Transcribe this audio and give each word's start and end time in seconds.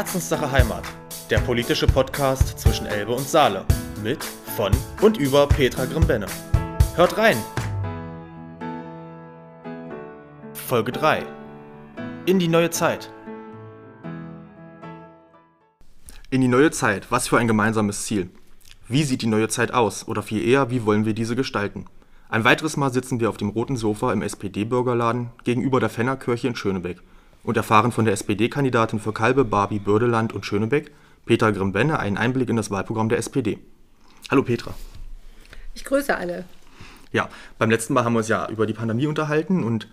Herzenssache 0.00 0.50
Heimat, 0.50 0.84
der 1.28 1.40
politische 1.40 1.86
Podcast 1.86 2.58
zwischen 2.58 2.86
Elbe 2.86 3.12
und 3.12 3.28
Saale. 3.28 3.66
Mit, 4.02 4.24
von 4.56 4.72
und 5.02 5.18
über 5.18 5.46
Petra 5.46 5.84
Grimbenne. 5.84 6.24
Hört 6.94 7.18
rein! 7.18 7.36
Folge 10.54 10.92
3 10.92 11.26
In 12.24 12.38
die 12.38 12.48
neue 12.48 12.70
Zeit. 12.70 13.12
In 16.30 16.40
die 16.40 16.48
neue 16.48 16.70
Zeit, 16.70 17.10
was 17.10 17.28
für 17.28 17.36
ein 17.36 17.46
gemeinsames 17.46 18.06
Ziel. 18.06 18.30
Wie 18.88 19.04
sieht 19.04 19.20
die 19.20 19.26
neue 19.26 19.48
Zeit 19.48 19.74
aus? 19.74 20.08
Oder 20.08 20.22
viel 20.22 20.42
eher, 20.42 20.70
wie 20.70 20.86
wollen 20.86 21.04
wir 21.04 21.12
diese 21.12 21.36
gestalten? 21.36 21.84
Ein 22.30 22.44
weiteres 22.44 22.78
Mal 22.78 22.90
sitzen 22.90 23.20
wir 23.20 23.28
auf 23.28 23.36
dem 23.36 23.50
roten 23.50 23.76
Sofa 23.76 24.14
im 24.14 24.22
SPD-Bürgerladen 24.22 25.28
gegenüber 25.44 25.78
der 25.78 25.90
Fennerkirche 25.90 26.48
in 26.48 26.56
Schönebeck 26.56 27.02
und 27.42 27.56
erfahren 27.56 27.92
von 27.92 28.04
der 28.04 28.14
SPD-Kandidatin 28.14 29.00
für 29.00 29.12
Kalbe, 29.12 29.44
Barbie, 29.44 29.78
Bürdeland 29.78 30.32
und 30.32 30.44
Schönebeck, 30.44 30.90
Petra 31.26 31.50
Grimm-Benne, 31.50 31.98
einen 31.98 32.16
Einblick 32.16 32.48
in 32.48 32.56
das 32.56 32.70
Wahlprogramm 32.70 33.08
der 33.08 33.18
SPD. 33.18 33.58
Hallo 34.30 34.42
Petra. 34.42 34.74
Ich 35.74 35.84
grüße 35.84 36.16
alle. 36.16 36.44
Ja, 37.12 37.28
beim 37.58 37.70
letzten 37.70 37.94
Mal 37.94 38.04
haben 38.04 38.12
wir 38.12 38.18
uns 38.18 38.28
ja 38.28 38.48
über 38.48 38.66
die 38.66 38.72
Pandemie 38.72 39.06
unterhalten 39.06 39.64
und 39.64 39.88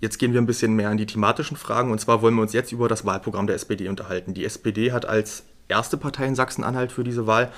jetzt 0.00 0.18
gehen 0.18 0.32
wir 0.32 0.40
ein 0.40 0.46
bisschen 0.46 0.74
mehr 0.74 0.90
in 0.90 0.96
die 0.96 1.06
thematischen 1.06 1.56
Fragen 1.56 1.90
und 1.90 2.00
zwar 2.00 2.22
wollen 2.22 2.34
wir 2.34 2.42
uns 2.42 2.52
jetzt 2.52 2.72
über 2.72 2.88
das 2.88 3.04
Wahlprogramm 3.04 3.46
der 3.46 3.56
SPD 3.56 3.88
unterhalten. 3.88 4.34
Die 4.34 4.44
SPD 4.44 4.92
hat 4.92 5.06
als 5.06 5.44
erste 5.68 5.96
Partei 5.96 6.26
in 6.26 6.34
Sachsen-Anhalt 6.34 6.92
für 6.92 7.04
diese 7.04 7.26
Wahl 7.26 7.52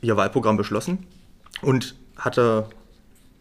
ihr 0.00 0.16
Wahlprogramm 0.16 0.56
beschlossen 0.56 1.06
und 1.62 1.96
hatte 2.16 2.66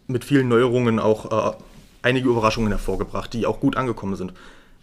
mit 0.08 0.26
vielen 0.26 0.48
Neuerungen 0.48 1.00
auch 1.00 1.54
äh, 1.54 1.58
einige 2.02 2.30
Überraschungen 2.30 2.72
hervorgebracht, 2.72 3.34
die 3.34 3.46
auch 3.46 3.60
gut 3.60 3.78
angekommen 3.78 4.16
sind. 4.16 4.34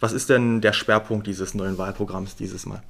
Was 0.00 0.12
ist 0.12 0.28
denn 0.28 0.60
der 0.60 0.72
Schwerpunkt 0.72 1.26
dieses 1.26 1.54
neuen 1.54 1.78
Wahlprogramms 1.78 2.36
dieses 2.36 2.66
Mal? 2.66 2.82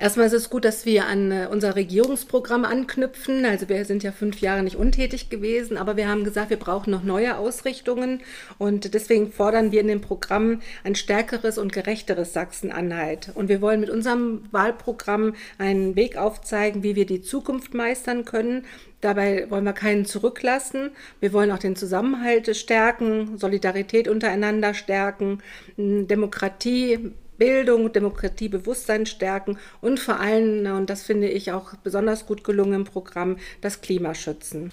Erstmal 0.00 0.28
ist 0.28 0.32
es 0.32 0.48
gut, 0.48 0.64
dass 0.64 0.86
wir 0.86 1.04
an 1.04 1.30
äh, 1.30 1.46
unser 1.50 1.76
Regierungsprogramm 1.76 2.64
anknüpfen. 2.64 3.44
Also 3.44 3.68
wir 3.68 3.84
sind 3.84 4.02
ja 4.02 4.12
fünf 4.12 4.40
Jahre 4.40 4.62
nicht 4.62 4.76
untätig 4.76 5.28
gewesen, 5.28 5.76
aber 5.76 5.98
wir 5.98 6.08
haben 6.08 6.24
gesagt, 6.24 6.48
wir 6.48 6.56
brauchen 6.56 6.90
noch 6.90 7.02
neue 7.02 7.36
Ausrichtungen 7.36 8.22
und 8.56 8.94
deswegen 8.94 9.30
fordern 9.30 9.72
wir 9.72 9.82
in 9.82 9.88
dem 9.88 10.00
Programm 10.00 10.62
ein 10.84 10.94
stärkeres 10.94 11.58
und 11.58 11.74
gerechteres 11.74 12.32
Sachsen-Anhalt. 12.32 13.32
Und 13.34 13.50
wir 13.50 13.60
wollen 13.60 13.80
mit 13.80 13.90
unserem 13.90 14.44
Wahlprogramm 14.52 15.34
einen 15.58 15.96
Weg 15.96 16.16
aufzeigen, 16.16 16.82
wie 16.82 16.96
wir 16.96 17.04
die 17.04 17.20
Zukunft 17.20 17.74
meistern 17.74 18.24
können. 18.24 18.64
Dabei 19.02 19.50
wollen 19.50 19.64
wir 19.64 19.74
keinen 19.74 20.06
zurücklassen. 20.06 20.92
Wir 21.20 21.34
wollen 21.34 21.50
auch 21.50 21.58
den 21.58 21.76
Zusammenhalt 21.76 22.56
stärken, 22.56 23.36
Solidarität 23.36 24.08
untereinander 24.08 24.72
stärken, 24.72 25.42
Demokratie 25.76 27.12
Bildung, 27.40 27.90
Demokratiebewusstsein 27.90 29.06
stärken 29.06 29.58
und 29.80 29.98
vor 29.98 30.20
allem, 30.20 30.66
und 30.76 30.90
das 30.90 31.02
finde 31.02 31.28
ich 31.28 31.52
auch 31.52 31.72
besonders 31.82 32.26
gut 32.26 32.44
gelungen 32.44 32.74
im 32.74 32.84
Programm, 32.84 33.38
das 33.62 33.80
Klima 33.80 34.14
schützen. 34.14 34.72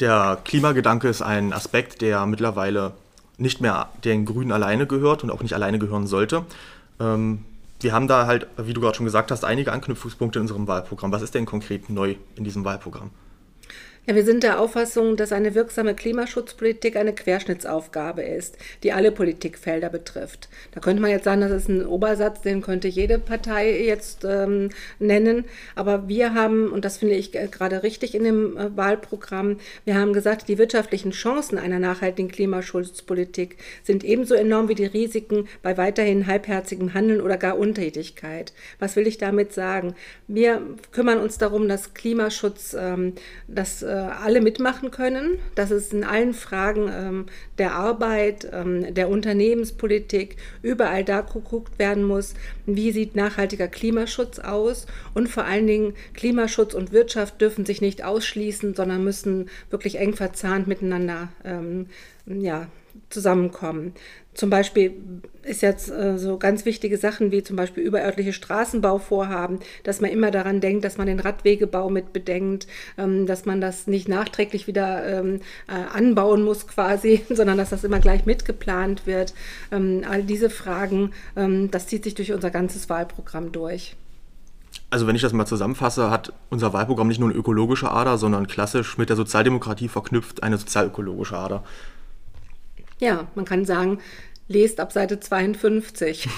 Der 0.00 0.38
Klimagedanke 0.44 1.08
ist 1.08 1.22
ein 1.22 1.52
Aspekt, 1.52 2.02
der 2.02 2.26
mittlerweile 2.26 2.92
nicht 3.38 3.60
mehr 3.60 3.88
den 4.04 4.24
Grünen 4.24 4.50
alleine 4.50 4.86
gehört 4.88 5.22
und 5.22 5.30
auch 5.30 5.42
nicht 5.42 5.54
alleine 5.54 5.78
gehören 5.78 6.08
sollte. 6.08 6.44
Ähm, 6.98 7.44
wir 7.80 7.92
haben 7.92 8.08
da 8.08 8.26
halt, 8.26 8.48
wie 8.56 8.72
du 8.72 8.80
gerade 8.80 8.96
schon 8.96 9.06
gesagt 9.06 9.30
hast, 9.30 9.44
einige 9.44 9.72
Anknüpfungspunkte 9.72 10.40
in 10.40 10.42
unserem 10.42 10.66
Wahlprogramm. 10.66 11.12
Was 11.12 11.22
ist 11.22 11.34
denn 11.34 11.46
konkret 11.46 11.88
neu 11.88 12.16
in 12.34 12.42
diesem 12.42 12.64
Wahlprogramm? 12.64 13.10
Ja, 14.08 14.14
wir 14.14 14.24
sind 14.24 14.44
der 14.44 14.60
Auffassung, 14.60 15.16
dass 15.16 15.32
eine 15.32 15.56
wirksame 15.56 15.92
Klimaschutzpolitik 15.92 16.94
eine 16.94 17.12
Querschnittsaufgabe 17.12 18.22
ist, 18.22 18.56
die 18.84 18.92
alle 18.92 19.10
Politikfelder 19.10 19.88
betrifft. 19.88 20.48
Da 20.70 20.80
könnte 20.80 21.02
man 21.02 21.10
jetzt 21.10 21.24
sagen, 21.24 21.40
das 21.40 21.50
ist 21.50 21.68
ein 21.68 21.84
Obersatz, 21.84 22.40
den 22.40 22.62
könnte 22.62 22.86
jede 22.86 23.18
Partei 23.18 23.82
jetzt 23.82 24.24
ähm, 24.24 24.68
nennen. 25.00 25.44
Aber 25.74 26.06
wir 26.06 26.34
haben, 26.34 26.70
und 26.70 26.84
das 26.84 26.98
finde 26.98 27.16
ich 27.16 27.32
gerade 27.32 27.82
richtig 27.82 28.14
in 28.14 28.22
dem 28.22 28.56
äh, 28.56 28.76
Wahlprogramm, 28.76 29.58
wir 29.84 29.96
haben 29.96 30.12
gesagt, 30.12 30.46
die 30.46 30.58
wirtschaftlichen 30.58 31.10
Chancen 31.10 31.58
einer 31.58 31.80
nachhaltigen 31.80 32.30
Klimaschutzpolitik 32.30 33.56
sind 33.82 34.04
ebenso 34.04 34.36
enorm 34.36 34.68
wie 34.68 34.76
die 34.76 34.86
Risiken 34.86 35.48
bei 35.64 35.76
weiterhin 35.76 36.28
halbherzigem 36.28 36.94
Handeln 36.94 37.20
oder 37.20 37.38
gar 37.38 37.58
Untätigkeit. 37.58 38.52
Was 38.78 38.94
will 38.94 39.08
ich 39.08 39.18
damit 39.18 39.52
sagen? 39.52 39.96
Wir 40.28 40.62
kümmern 40.92 41.18
uns 41.18 41.38
darum, 41.38 41.68
dass 41.68 41.92
Klimaschutz, 41.92 42.76
ähm, 42.78 43.14
dass 43.48 43.82
äh, 43.82 43.95
alle 43.96 44.40
mitmachen 44.40 44.90
können, 44.90 45.38
dass 45.54 45.70
es 45.70 45.92
in 45.92 46.04
allen 46.04 46.34
Fragen 46.34 46.90
ähm, 46.92 47.26
der 47.58 47.74
Arbeit, 47.74 48.48
ähm, 48.52 48.94
der 48.94 49.08
Unternehmenspolitik. 49.08 50.36
Überall 50.62 51.04
da 51.04 51.20
geguckt 51.20 51.78
werden 51.78 52.04
muss, 52.04 52.34
wie 52.66 52.92
sieht 52.92 53.16
nachhaltiger 53.16 53.68
Klimaschutz 53.68 54.38
aus? 54.38 54.86
Und 55.14 55.28
vor 55.28 55.44
allen 55.44 55.66
Dingen 55.66 55.94
Klimaschutz 56.14 56.74
und 56.74 56.92
Wirtschaft 56.92 57.40
dürfen 57.40 57.66
sich 57.66 57.80
nicht 57.80 58.04
ausschließen, 58.04 58.74
sondern 58.74 59.04
müssen 59.04 59.50
wirklich 59.70 59.98
eng 59.98 60.14
verzahnt 60.14 60.66
miteinander 60.66 61.28
ähm, 61.44 61.86
ja, 62.26 62.66
zusammenkommen. 63.10 63.94
Zum 64.34 64.50
Beispiel 64.50 64.92
ist 65.44 65.62
jetzt 65.62 65.90
äh, 65.90 66.18
so 66.18 66.36
ganz 66.36 66.66
wichtige 66.66 66.98
Sachen 66.98 67.32
wie 67.32 67.42
zum 67.42 67.56
Beispiel 67.56 67.82
überörtliche 67.82 68.34
Straßenbauvorhaben, 68.34 69.60
dass 69.82 70.00
man 70.00 70.10
immer 70.10 70.30
daran 70.30 70.60
denkt, 70.60 70.84
dass 70.84 70.98
man 70.98 71.06
den 71.06 71.20
Radwegebau 71.20 71.88
mit 71.88 72.12
bedenkt, 72.12 72.66
ähm, 72.98 73.26
dass 73.26 73.46
man 73.46 73.62
das 73.62 73.86
nicht 73.86 74.08
nachträglich 74.08 74.66
wieder 74.66 75.06
ähm, 75.06 75.40
äh, 75.68 75.96
anbauen 75.96 76.42
muss 76.42 76.66
quasi, 76.66 77.24
sondern 77.30 77.56
dass 77.56 77.70
das 77.70 77.84
immer 77.84 78.00
gleich 78.00 78.26
mitgeplant 78.26 79.06
wird. 79.06 79.32
Ähm, 79.72 80.04
all 80.08 80.22
diese 80.22 80.50
Fragen, 80.50 81.12
ähm, 81.36 81.70
das 81.70 81.86
zieht 81.86 82.04
sich 82.04 82.14
durch 82.14 82.32
unser 82.32 82.50
ganzes 82.50 82.90
Wahlprogramm 82.90 83.52
durch. 83.52 83.96
Also 84.90 85.06
wenn 85.06 85.16
ich 85.16 85.22
das 85.22 85.32
mal 85.32 85.46
zusammenfasse, 85.46 86.10
hat 86.10 86.32
unser 86.50 86.72
Wahlprogramm 86.72 87.08
nicht 87.08 87.18
nur 87.18 87.30
eine 87.30 87.38
ökologische 87.38 87.90
Ader, 87.90 88.18
sondern 88.18 88.46
klassisch 88.46 88.98
mit 88.98 89.08
der 89.08 89.16
Sozialdemokratie 89.16 89.88
verknüpft 89.88 90.42
eine 90.42 90.58
sozialökologische 90.58 91.36
Ader. 91.36 91.64
Ja, 92.98 93.26
man 93.34 93.44
kann 93.44 93.64
sagen, 93.64 93.98
lest 94.48 94.80
ab 94.80 94.92
Seite 94.92 95.20
52. 95.20 96.28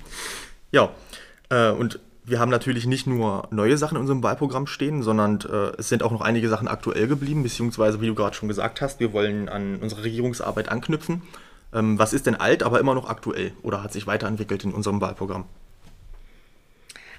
ja, 0.70 0.90
äh, 1.48 1.70
und 1.70 2.00
wir 2.24 2.40
haben 2.40 2.50
natürlich 2.50 2.86
nicht 2.86 3.06
nur 3.06 3.48
neue 3.50 3.78
Sachen 3.78 3.96
in 3.96 4.02
unserem 4.02 4.22
Wahlprogramm 4.22 4.66
stehen, 4.66 5.02
sondern 5.02 5.40
äh, 5.40 5.72
es 5.78 5.88
sind 5.88 6.02
auch 6.02 6.12
noch 6.12 6.20
einige 6.20 6.48
Sachen 6.48 6.68
aktuell 6.68 7.08
geblieben, 7.08 7.42
beziehungsweise, 7.42 8.00
wie 8.00 8.06
du 8.06 8.14
gerade 8.14 8.36
schon 8.36 8.48
gesagt 8.48 8.80
hast, 8.80 9.00
wir 9.00 9.12
wollen 9.12 9.48
an 9.48 9.76
unsere 9.76 10.04
Regierungsarbeit 10.04 10.68
anknüpfen. 10.68 11.22
Ähm, 11.72 11.98
was 11.98 12.12
ist 12.12 12.26
denn 12.26 12.34
alt, 12.34 12.62
aber 12.62 12.80
immer 12.80 12.94
noch 12.94 13.08
aktuell 13.08 13.52
oder 13.62 13.82
hat 13.82 13.92
sich 13.92 14.06
weiterentwickelt 14.06 14.64
in 14.64 14.72
unserem 14.72 15.00
Wahlprogramm? 15.00 15.44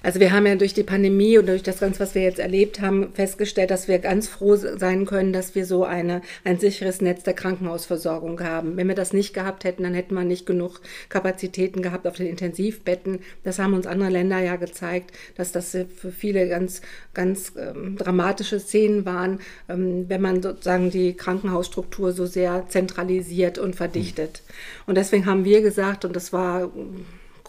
Also 0.02 0.18
wir 0.18 0.32
haben 0.32 0.46
ja 0.46 0.54
durch 0.54 0.72
die 0.72 0.82
Pandemie 0.82 1.36
und 1.36 1.46
durch 1.46 1.62
das 1.62 1.80
Ganze, 1.80 2.00
was 2.00 2.14
wir 2.14 2.22
jetzt 2.22 2.38
erlebt 2.38 2.80
haben, 2.80 3.12
festgestellt, 3.12 3.70
dass 3.70 3.86
wir 3.86 3.98
ganz 3.98 4.28
froh 4.28 4.56
sein 4.56 5.04
können, 5.04 5.32
dass 5.32 5.54
wir 5.54 5.66
so 5.66 5.84
eine, 5.84 6.22
ein 6.44 6.58
sicheres 6.58 7.02
Netz 7.02 7.22
der 7.22 7.34
Krankenhausversorgung 7.34 8.40
haben. 8.40 8.76
Wenn 8.76 8.88
wir 8.88 8.94
das 8.94 9.12
nicht 9.12 9.34
gehabt 9.34 9.64
hätten, 9.64 9.82
dann 9.82 9.92
hätten 9.94 10.14
wir 10.14 10.24
nicht 10.24 10.46
genug 10.46 10.80
Kapazitäten 11.10 11.82
gehabt 11.82 12.06
auf 12.06 12.16
den 12.16 12.26
Intensivbetten. 12.26 13.18
Das 13.44 13.58
haben 13.58 13.74
uns 13.74 13.86
andere 13.86 14.08
Länder 14.08 14.38
ja 14.38 14.56
gezeigt, 14.56 15.12
dass 15.36 15.52
das 15.52 15.70
für 15.70 16.12
viele 16.12 16.48
ganz, 16.48 16.80
ganz 17.12 17.52
ähm, 17.56 17.96
dramatische 17.96 18.58
Szenen 18.58 19.04
waren, 19.04 19.40
ähm, 19.68 20.06
wenn 20.08 20.22
man 20.22 20.42
sozusagen 20.42 20.90
die 20.90 21.12
Krankenhausstruktur 21.14 22.12
so 22.12 22.24
sehr 22.24 22.64
zentralisiert 22.68 23.58
und 23.58 23.76
verdichtet. 23.76 24.42
Und 24.86 24.96
deswegen 24.96 25.26
haben 25.26 25.44
wir 25.44 25.60
gesagt, 25.60 26.04
und 26.06 26.16
das 26.16 26.32
war 26.32 26.70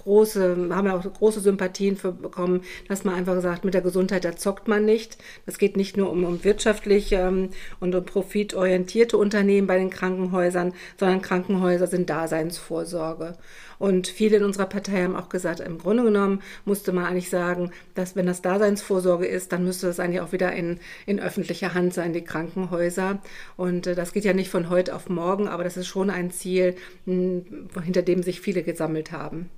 große, 0.03 0.69
haben 0.71 0.87
wir 0.87 0.95
auch 0.95 1.13
große 1.13 1.39
Sympathien 1.39 1.97
für 1.97 2.11
bekommen, 2.11 2.61
dass 2.87 3.03
man 3.03 3.15
einfach 3.15 3.39
sagt, 3.41 3.65
mit 3.65 3.73
der 3.73 3.81
Gesundheit, 3.81 4.25
da 4.25 4.35
zockt 4.35 4.67
man 4.67 4.85
nicht. 4.85 5.17
Das 5.45 5.57
geht 5.57 5.77
nicht 5.77 5.97
nur 5.97 6.09
um, 6.11 6.23
um 6.23 6.43
wirtschaftlich 6.43 7.11
ähm, 7.11 7.49
und 7.79 7.95
um 7.95 8.03
profitorientierte 8.03 9.17
Unternehmen 9.17 9.67
bei 9.67 9.77
den 9.77 9.89
Krankenhäusern, 9.89 10.73
sondern 10.97 11.21
Krankenhäuser 11.21 11.87
sind 11.87 12.09
Daseinsvorsorge. 12.09 13.35
Und 13.81 14.07
viele 14.07 14.37
in 14.37 14.43
unserer 14.43 14.67
Partei 14.67 15.01
haben 15.01 15.15
auch 15.15 15.29
gesagt, 15.29 15.59
im 15.59 15.79
Grunde 15.79 16.03
genommen 16.03 16.43
musste 16.65 16.91
man 16.91 17.05
eigentlich 17.05 17.31
sagen, 17.31 17.71
dass 17.95 18.15
wenn 18.15 18.27
das 18.27 18.43
Daseinsvorsorge 18.43 19.25
ist, 19.25 19.51
dann 19.51 19.63
müsste 19.63 19.87
das 19.87 19.99
eigentlich 19.99 20.21
auch 20.21 20.31
wieder 20.31 20.53
in, 20.53 20.79
in 21.07 21.19
öffentlicher 21.19 21.73
Hand 21.73 21.95
sein, 21.95 22.13
die 22.13 22.23
Krankenhäuser. 22.23 23.23
Und 23.57 23.87
äh, 23.87 23.95
das 23.95 24.13
geht 24.13 24.23
ja 24.23 24.33
nicht 24.33 24.51
von 24.51 24.69
heute 24.69 24.95
auf 24.95 25.09
morgen, 25.09 25.47
aber 25.47 25.63
das 25.63 25.77
ist 25.77 25.87
schon 25.87 26.11
ein 26.11 26.29
Ziel, 26.29 26.75
mh, 27.07 27.41
hinter 27.83 28.03
dem 28.03 28.21
sich 28.21 28.39
viele 28.39 28.61
gesammelt 28.61 29.11
haben. 29.11 29.49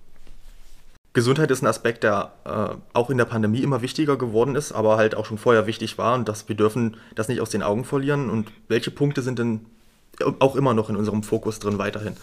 Gesundheit 1.14 1.52
ist 1.52 1.62
ein 1.62 1.68
Aspekt, 1.68 2.04
der 2.04 2.32
äh, 2.44 2.76
auch 2.94 3.12
in 3.12 3.20
der 3.20 3.26
Pandemie 3.26 3.62
immer 3.62 3.84
wichtiger 3.84 4.18
geworden 4.18 4.56
ist, 4.56 4.72
aber 4.72 4.98
halt 4.98 5.14
auch 5.14 5.26
schon 5.26 5.38
vorher 5.38 5.68
wichtig 5.68 6.00
war 6.00 6.16
und 6.16 6.28
dass 6.28 6.50
wir 6.50 6.56
dürfen 6.56 6.98
das 7.14 7.28
nicht 7.28 7.40
aus 7.40 7.52
den 7.52 7.62
Augen 7.62 7.86
verlieren. 7.86 8.32
Und 8.32 8.52
welche 8.68 8.90
Punkte 8.90 9.22
sind 9.22 9.38
denn 9.38 9.66
auch 10.40 10.56
immer 10.56 10.74
noch 10.74 10.90
in 10.90 10.96
unserem 10.96 11.22
Fokus 11.22 11.60
drin 11.60 11.78
weiterhin? 11.78 12.18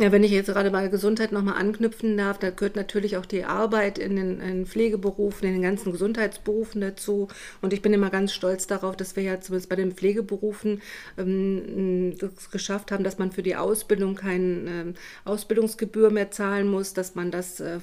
Ja, 0.00 0.12
wenn 0.12 0.22
ich 0.22 0.30
jetzt 0.30 0.46
gerade 0.46 0.70
bei 0.70 0.86
Gesundheit 0.86 1.32
nochmal 1.32 1.56
anknüpfen 1.56 2.16
darf, 2.16 2.38
da 2.38 2.50
gehört 2.50 2.76
natürlich 2.76 3.16
auch 3.16 3.26
die 3.26 3.42
Arbeit 3.42 3.98
in 3.98 4.14
den 4.14 4.40
in 4.40 4.64
Pflegeberufen, 4.64 5.48
in 5.48 5.54
den 5.54 5.62
ganzen 5.62 5.90
Gesundheitsberufen 5.90 6.80
dazu. 6.80 7.26
Und 7.62 7.72
ich 7.72 7.82
bin 7.82 7.92
immer 7.92 8.08
ganz 8.08 8.32
stolz 8.32 8.68
darauf, 8.68 8.96
dass 8.96 9.16
wir 9.16 9.24
ja 9.24 9.40
zumindest 9.40 9.68
bei 9.68 9.74
den 9.74 9.90
Pflegeberufen 9.90 10.82
ähm, 11.18 12.14
geschafft 12.52 12.92
haben, 12.92 13.02
dass 13.02 13.18
man 13.18 13.32
für 13.32 13.42
die 13.42 13.56
Ausbildung 13.56 14.14
keine 14.14 14.70
ähm, 14.70 14.94
Ausbildungsgebühr 15.24 16.10
mehr 16.10 16.30
zahlen 16.30 16.68
muss, 16.68 16.94
dass 16.94 17.16
man 17.16 17.32
das 17.32 17.58
äh, 17.58 17.80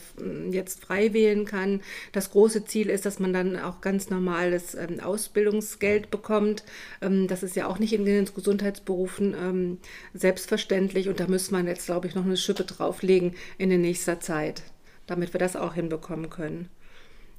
jetzt 0.51 0.85
frei 0.85 1.11
wählen 1.11 1.43
kann. 1.43 1.81
Das 2.13 2.31
große 2.31 2.63
Ziel 2.63 2.89
ist, 2.89 3.05
dass 3.05 3.19
man 3.19 3.33
dann 3.33 3.59
auch 3.59 3.81
ganz 3.81 4.09
normales 4.09 4.73
ähm, 4.75 5.01
Ausbildungsgeld 5.01 6.11
bekommt. 6.11 6.63
Ähm, 7.01 7.27
das 7.27 7.43
ist 7.43 7.57
ja 7.57 7.67
auch 7.67 7.79
nicht 7.79 7.91
in 7.91 8.05
den 8.05 8.23
Gesundheitsberufen 8.33 9.35
ähm, 9.37 9.77
selbstverständlich. 10.13 11.09
Und 11.09 11.19
da 11.19 11.27
müssen 11.27 11.53
wir 11.53 11.69
jetzt, 11.69 11.87
glaube 11.87 12.04
glaube 12.05 12.09
ich, 12.09 12.15
noch 12.15 12.25
eine 12.25 12.37
Schippe 12.37 12.63
drauflegen 12.63 13.33
in 13.57 13.69
der 13.69 13.79
nächster 13.79 14.19
Zeit, 14.19 14.61
damit 15.07 15.33
wir 15.33 15.39
das 15.39 15.55
auch 15.55 15.73
hinbekommen 15.73 16.29
können. 16.29 16.69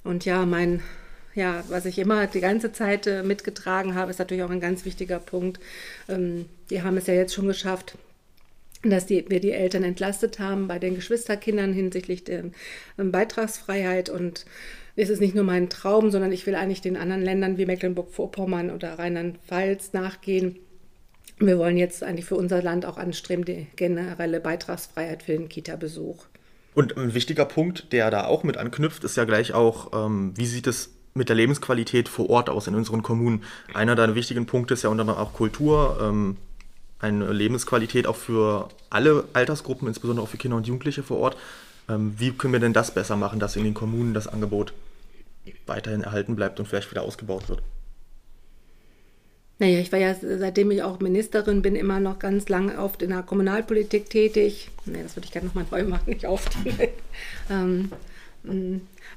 Und 0.03 0.25
ja, 0.25 0.45
mein, 0.45 0.83
ja, 1.35 1.65
was 1.69 1.85
ich 1.85 1.99
immer 1.99 2.27
die 2.27 2.41
ganze 2.41 2.73
Zeit 2.73 3.07
äh, 3.07 3.23
mitgetragen 3.23 3.95
habe, 3.95 4.11
ist 4.11 4.19
natürlich 4.19 4.43
auch 4.43 4.51
ein 4.51 4.61
ganz 4.61 4.85
wichtiger 4.85 5.19
Punkt. 5.19 5.61
Ähm, 6.09 6.47
die 6.71 6.83
haben 6.83 6.97
es 6.97 7.07
ja 7.07 7.15
jetzt 7.15 7.35
schon 7.35 7.47
geschafft, 7.47 7.97
dass 8.83 9.07
die, 9.07 9.29
wir 9.29 9.41
die 9.41 9.53
Eltern 9.53 9.85
entlastet 9.85 10.39
haben 10.39 10.69
bei 10.69 10.79
den 10.79 10.97
Geschwisterkindern 10.97 11.73
hinsichtlich 11.73 12.25
der 12.25 12.45
ähm, 12.99 13.13
Beitragsfreiheit. 13.13 14.09
Und 14.09 14.47
es 14.97 15.11
ist 15.11 15.21
nicht 15.21 15.35
nur 15.35 15.45
mein 15.45 15.69
Traum, 15.69 16.11
sondern 16.11 16.33
ich 16.33 16.47
will 16.47 16.57
eigentlich 16.57 16.83
den 16.83 16.97
anderen 16.97 17.23
Ländern 17.23 17.59
wie 17.59 17.67
Mecklenburg-Vorpommern 17.67 18.71
oder 18.71 18.99
Rheinland-Pfalz 18.99 19.93
nachgehen 19.93 20.57
wir 21.39 21.59
wollen 21.59 21.77
jetzt 21.77 22.03
eigentlich 22.03 22.25
für 22.25 22.37
unser 22.37 22.63
Land 22.63 22.87
auch 22.87 22.97
anstreben, 22.97 23.45
die 23.45 23.67
generelle 23.77 24.41
Beitragsfreiheit 24.41 25.23
für 25.23 25.33
den 25.33 25.49
Kita-Besuch. 25.49 26.25
Und 26.75 26.97
ein 26.97 27.15
wichtiger 27.15 27.45
Punkt, 27.45 27.93
der 27.93 28.11
da 28.11 28.27
auch 28.27 28.43
mit 28.43 28.57
anknüpft, 28.57 29.05
ist 29.05 29.17
ja 29.17 29.25
gleich 29.25 29.55
auch, 29.55 29.93
ähm, 29.93 30.33
wie 30.37 30.47
sieht 30.47 30.67
es 30.67 30.91
mit 31.15 31.29
der 31.29 31.37
Lebensqualität 31.37 32.09
vor 32.09 32.29
Ort 32.29 32.51
aus 32.51 32.67
in 32.67 32.75
unseren 32.75 33.03
Kommunen? 33.03 33.45
Einer 33.73 33.95
der 33.95 34.15
wichtigen 34.15 34.47
Punkte 34.47 34.75
ist 34.75 34.83
ja 34.83 34.91
unter 34.91 35.03
anderem 35.03 35.21
auch 35.21 35.33
Kultur, 35.33 35.99
ähm, 36.03 36.37
eine 36.99 37.33
Lebensqualität 37.33 38.07
auch 38.07 38.17
für 38.17 38.69
alle 38.91 39.25
Altersgruppen, 39.33 39.89
insbesondere 39.89 40.25
auch 40.25 40.29
für 40.29 40.39
Kinder 40.39 40.57
und 40.57 40.67
Jugendliche 40.67 41.03
vor 41.03 41.19
Ort. 41.19 41.37
Ähm, 41.89 42.15
wie 42.19 42.33
können 42.33 42.53
wir 42.53 42.61
denn 42.61 42.73
das 42.73 42.93
besser 42.93 43.17
machen, 43.17 43.41
dass 43.41 43.57
in 43.57 43.65
den 43.65 43.75
Kommunen 43.75 44.15
das 44.15 44.27
Angebot 44.27 44.73
weiterhin 45.67 46.03
erhalten 46.03 46.37
bleibt 46.37 46.59
und 46.59 46.67
vielleicht 46.67 46.91
wieder 46.91 47.03
ausgebaut 47.03 47.49
wird? 47.49 47.63
Naja, 49.59 49.79
ich 49.81 49.91
war 49.91 49.99
ja, 49.99 50.15
seitdem 50.15 50.71
ich 50.71 50.83
auch 50.83 51.01
Ministerin 51.01 51.63
bin, 51.63 51.77
immer 51.77 51.99
noch 51.99 52.19
ganz 52.19 52.49
lange 52.49 52.79
oft 52.79 53.03
in 53.03 53.11
der 53.11 53.23
Kommunalpolitik 53.23 54.11
tätig. 54.11 54.71
Nee, 54.85 55.03
das 55.03 55.17
würde 55.17 55.27
ich 55.27 55.33
gerne 55.33 55.49
nochmal 55.49 55.67
neu 55.71 55.85
machen, 55.85 56.11
nicht 56.11 56.27
oft. 56.27 56.53
ähm, 57.51 57.91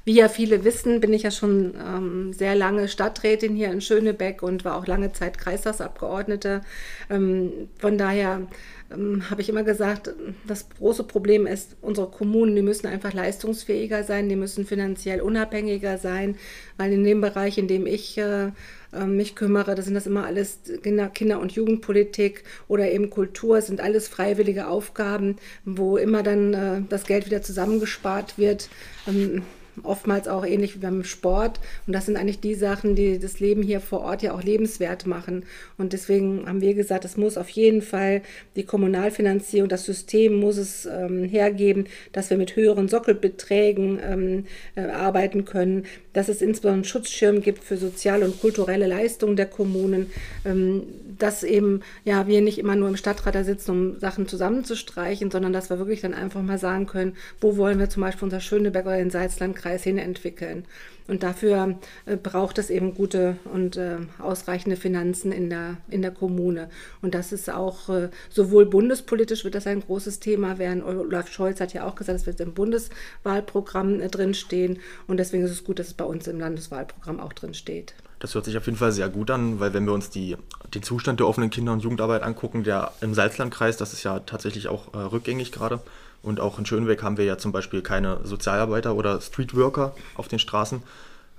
wie 0.04 0.14
ja 0.14 0.28
viele 0.28 0.64
wissen, 0.64 1.00
bin 1.00 1.12
ich 1.12 1.22
ja 1.22 1.30
schon 1.30 1.74
ähm, 1.74 2.32
sehr 2.32 2.54
lange 2.54 2.88
Stadträtin 2.88 3.54
hier 3.54 3.70
in 3.70 3.80
Schönebeck 3.80 4.42
und 4.42 4.64
war 4.64 4.76
auch 4.76 4.86
lange 4.86 5.12
Zeit 5.12 5.38
Kreistagsabgeordnete. 5.38 6.62
Ähm, 7.10 7.68
von 7.78 7.98
daher 7.98 8.42
ähm, 8.90 9.30
habe 9.30 9.40
ich 9.42 9.48
immer 9.48 9.62
gesagt, 9.62 10.10
das 10.46 10.68
große 10.70 11.04
Problem 11.04 11.46
ist, 11.46 11.76
unsere 11.80 12.08
Kommunen, 12.08 12.56
die 12.56 12.62
müssen 12.62 12.86
einfach 12.86 13.12
leistungsfähiger 13.12 14.04
sein, 14.04 14.28
die 14.28 14.36
müssen 14.36 14.66
finanziell 14.66 15.20
unabhängiger 15.20 15.98
sein, 15.98 16.36
weil 16.76 16.92
in 16.92 17.04
dem 17.04 17.20
Bereich, 17.20 17.58
in 17.58 17.68
dem 17.68 17.86
ich 17.86 18.18
äh, 18.18 18.50
ähm, 18.92 19.16
mich 19.16 19.36
kümmere. 19.36 19.74
Das 19.74 19.84
sind 19.84 19.94
das 19.94 20.06
immer 20.06 20.26
alles 20.26 20.60
Kinder-, 20.82 21.40
und 21.40 21.52
Jugendpolitik 21.52 22.44
oder 22.66 22.90
eben 22.90 23.10
Kultur, 23.10 23.60
sind 23.62 23.80
alles 23.80 24.08
freiwillige 24.08 24.66
Aufgaben, 24.66 25.36
wo 25.64 25.96
immer 25.96 26.22
dann 26.22 26.54
äh, 26.54 26.82
das 26.88 27.04
Geld 27.04 27.26
wieder 27.26 27.42
zusammengespart 27.42 28.38
wird. 28.38 28.68
Ähm, 29.06 29.42
oftmals 29.82 30.28
auch 30.28 30.44
ähnlich 30.44 30.74
wie 30.74 30.80
beim 30.80 31.04
Sport. 31.04 31.60
Und 31.86 31.92
das 31.92 32.06
sind 32.06 32.16
eigentlich 32.16 32.40
die 32.40 32.54
Sachen, 32.54 32.94
die 32.94 33.18
das 33.18 33.40
Leben 33.40 33.62
hier 33.62 33.80
vor 33.80 34.00
Ort 34.00 34.22
ja 34.22 34.32
auch 34.32 34.42
lebenswert 34.42 35.06
machen. 35.06 35.44
Und 35.78 35.92
deswegen 35.92 36.46
haben 36.46 36.60
wir 36.60 36.74
gesagt, 36.74 37.04
es 37.04 37.16
muss 37.16 37.36
auf 37.36 37.48
jeden 37.48 37.82
Fall 37.82 38.22
die 38.56 38.64
Kommunalfinanzierung, 38.64 39.68
das 39.68 39.84
System 39.84 40.34
muss 40.40 40.56
es 40.56 40.86
ähm, 40.86 41.24
hergeben, 41.24 41.86
dass 42.12 42.30
wir 42.30 42.36
mit 42.36 42.56
höheren 42.56 42.88
Sockelbeträgen 42.88 43.98
ähm, 44.02 44.44
äh, 44.74 44.90
arbeiten 44.90 45.44
können, 45.44 45.84
dass 46.12 46.28
es 46.28 46.42
insbesondere 46.42 46.74
einen 46.74 46.84
Schutzschirm 46.84 47.40
gibt 47.40 47.64
für 47.64 47.76
soziale 47.76 48.24
und 48.24 48.40
kulturelle 48.40 48.86
Leistungen 48.86 49.36
der 49.36 49.46
Kommunen, 49.46 50.10
ähm, 50.44 50.82
dass 51.18 51.42
eben 51.42 51.82
ja 52.04 52.26
wir 52.26 52.40
nicht 52.40 52.58
immer 52.58 52.76
nur 52.76 52.88
im 52.88 52.96
Stadtrat 52.96 53.34
da 53.34 53.44
sitzen, 53.44 53.70
um 53.70 54.00
Sachen 54.00 54.26
zusammenzustreichen, 54.26 55.30
sondern 55.30 55.52
dass 55.52 55.70
wir 55.70 55.78
wirklich 55.78 56.00
dann 56.00 56.14
einfach 56.14 56.42
mal 56.42 56.58
sagen 56.58 56.86
können, 56.86 57.16
wo 57.40 57.56
wollen 57.56 57.78
wir 57.78 57.90
zum 57.90 58.02
Beispiel 58.02 58.24
unser 58.24 58.40
Schöneberg 58.40 58.86
oder 58.86 58.96
den 58.96 59.10
Salzlandkreis 59.10 59.82
hin 59.82 59.98
entwickeln. 59.98 60.64
Und 61.10 61.24
dafür 61.24 61.76
äh, 62.06 62.16
braucht 62.16 62.58
es 62.58 62.70
eben 62.70 62.94
gute 62.94 63.36
und 63.52 63.76
äh, 63.76 63.96
ausreichende 64.20 64.76
Finanzen 64.76 65.32
in 65.32 65.50
der, 65.50 65.78
in 65.88 66.02
der 66.02 66.12
Kommune. 66.12 66.68
Und 67.02 67.16
das 67.16 67.32
ist 67.32 67.50
auch 67.50 67.88
äh, 67.88 68.10
sowohl 68.28 68.64
bundespolitisch 68.66 69.42
wird 69.42 69.56
das 69.56 69.66
ein 69.66 69.80
großes 69.80 70.20
Thema 70.20 70.58
werden. 70.58 70.84
Olaf 70.84 71.26
Scholz 71.26 71.60
hat 71.60 71.74
ja 71.74 71.84
auch 71.84 71.96
gesagt, 71.96 72.20
es 72.20 72.26
wird 72.26 72.38
im 72.38 72.54
Bundeswahlprogramm 72.54 73.98
drinstehen. 74.08 74.78
Und 75.08 75.16
deswegen 75.16 75.42
ist 75.42 75.50
es 75.50 75.64
gut, 75.64 75.80
dass 75.80 75.88
es 75.88 75.94
bei 76.00 76.06
uns 76.06 76.26
im 76.26 76.40
Landeswahlprogramm 76.40 77.20
auch 77.20 77.34
drin 77.34 77.52
steht. 77.52 77.92
Das 78.20 78.34
hört 78.34 78.46
sich 78.46 78.56
auf 78.56 78.64
jeden 78.64 78.78
Fall 78.78 78.92
sehr 78.92 79.10
gut 79.10 79.30
an, 79.30 79.60
weil 79.60 79.74
wenn 79.74 79.84
wir 79.84 79.92
uns 79.92 80.08
die, 80.08 80.34
den 80.72 80.82
Zustand 80.82 81.20
der 81.20 81.26
offenen 81.26 81.50
Kinder- 81.50 81.74
und 81.74 81.82
Jugendarbeit 81.82 82.22
angucken, 82.22 82.64
der 82.64 82.92
im 83.02 83.12
Salzlandkreis, 83.12 83.76
das 83.76 83.92
ist 83.92 84.02
ja 84.02 84.20
tatsächlich 84.20 84.68
auch 84.68 84.94
äh, 84.94 84.98
rückgängig 84.98 85.52
gerade. 85.52 85.80
Und 86.22 86.40
auch 86.40 86.58
in 86.58 86.64
Schönweg 86.64 87.02
haben 87.02 87.18
wir 87.18 87.26
ja 87.26 87.36
zum 87.36 87.52
Beispiel 87.52 87.82
keine 87.82 88.20
Sozialarbeiter 88.24 88.94
oder 88.94 89.20
Streetworker 89.20 89.94
auf 90.14 90.28
den 90.28 90.38
Straßen. 90.38 90.82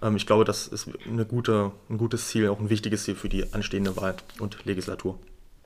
Ähm, 0.04 0.16
ich 0.16 0.28
glaube, 0.28 0.46
das 0.46 0.68
ist 0.68 0.90
eine 1.08 1.26
gute, 1.26 1.72
ein 1.90 1.98
gutes 1.98 2.28
Ziel, 2.28 2.50
auch 2.50 2.60
ein 2.60 2.70
wichtiges 2.70 3.04
Ziel 3.04 3.16
für 3.16 3.30
die 3.30 3.52
anstehende 3.54 3.96
Wahl 3.98 4.16
und 4.40 4.64
Legislatur. 4.66 5.18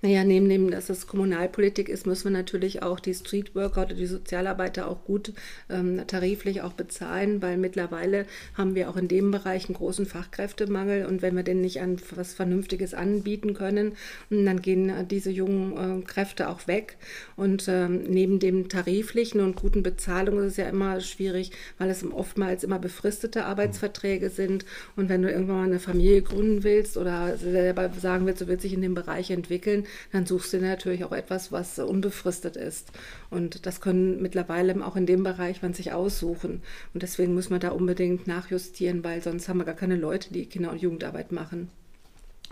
Naja, 0.01 0.23
neben 0.23 0.49
dem, 0.49 0.69
dass 0.69 0.89
es 0.89 1.07
Kommunalpolitik 1.07 1.87
ist, 1.89 2.05
müssen 2.05 2.25
wir 2.25 2.37
natürlich 2.37 2.83
auch 2.83 2.99
die 2.99 3.13
Streetworker 3.13 3.83
oder 3.83 3.95
die 3.95 4.05
Sozialarbeiter 4.05 4.87
auch 4.87 5.03
gut 5.05 5.31
ähm, 5.69 6.05
tariflich 6.05 6.61
auch 6.61 6.73
bezahlen, 6.73 7.41
weil 7.41 7.57
mittlerweile 7.57 8.25
haben 8.55 8.75
wir 8.75 8.89
auch 8.89 8.97
in 8.97 9.07
dem 9.07 9.31
Bereich 9.31 9.65
einen 9.65 9.75
großen 9.75 10.05
Fachkräftemangel 10.05 11.05
und 11.05 11.21
wenn 11.21 11.35
wir 11.35 11.43
denn 11.43 11.61
nicht 11.61 11.81
an 11.81 11.97
was 12.13 12.33
Vernünftiges 12.33 12.93
anbieten 12.93 13.53
können, 13.53 13.93
dann 14.29 14.61
gehen 14.61 14.89
äh, 14.89 15.05
diese 15.05 15.31
jungen 15.31 16.01
äh, 16.01 16.05
Kräfte 16.05 16.49
auch 16.49 16.67
weg. 16.67 16.97
Und 17.37 17.65
ähm, 17.67 18.03
neben 18.03 18.39
dem 18.39 18.69
tariflichen 18.69 19.39
und 19.39 19.55
guten 19.55 19.81
Bezahlung 19.81 20.39
ist 20.39 20.51
es 20.51 20.57
ja 20.57 20.69
immer 20.69 20.99
schwierig, 20.99 21.51
weil 21.77 21.89
es 21.89 22.03
oftmals 22.03 22.63
immer 22.63 22.79
befristete 22.79 23.45
Arbeitsverträge 23.45 24.29
sind. 24.29 24.65
Und 24.95 25.09
wenn 25.09 25.21
du 25.21 25.31
irgendwann 25.31 25.57
mal 25.57 25.63
eine 25.63 25.79
Familie 25.79 26.21
gründen 26.21 26.63
willst 26.63 26.97
oder 26.97 27.37
selber 27.37 27.89
sagen 27.99 28.25
willst, 28.25 28.41
du 28.41 28.47
willst 28.47 28.65
dich 28.65 28.73
in 28.73 28.81
dem 28.81 28.93
Bereich 28.93 29.31
entwickeln, 29.31 29.85
dann 30.11 30.25
suchst 30.25 30.53
du 30.53 30.59
natürlich 30.59 31.03
auch 31.03 31.11
etwas, 31.11 31.51
was 31.51 31.79
unbefristet 31.79 32.57
ist. 32.57 32.91
Und 33.29 33.65
das 33.65 33.81
können 33.81 34.21
mittlerweile 34.21 34.85
auch 34.85 34.95
in 34.95 35.05
dem 35.05 35.23
Bereich 35.23 35.61
man 35.61 35.73
sich 35.73 35.93
aussuchen. 35.93 36.61
Und 36.93 37.03
deswegen 37.03 37.33
muss 37.33 37.49
man 37.49 37.59
da 37.59 37.69
unbedingt 37.69 38.27
nachjustieren, 38.27 39.03
weil 39.03 39.21
sonst 39.21 39.47
haben 39.47 39.57
wir 39.57 39.65
gar 39.65 39.75
keine 39.75 39.95
Leute, 39.95 40.33
die 40.33 40.45
Kinder- 40.45 40.71
und 40.71 40.81
Jugendarbeit 40.81 41.31
machen. 41.31 41.69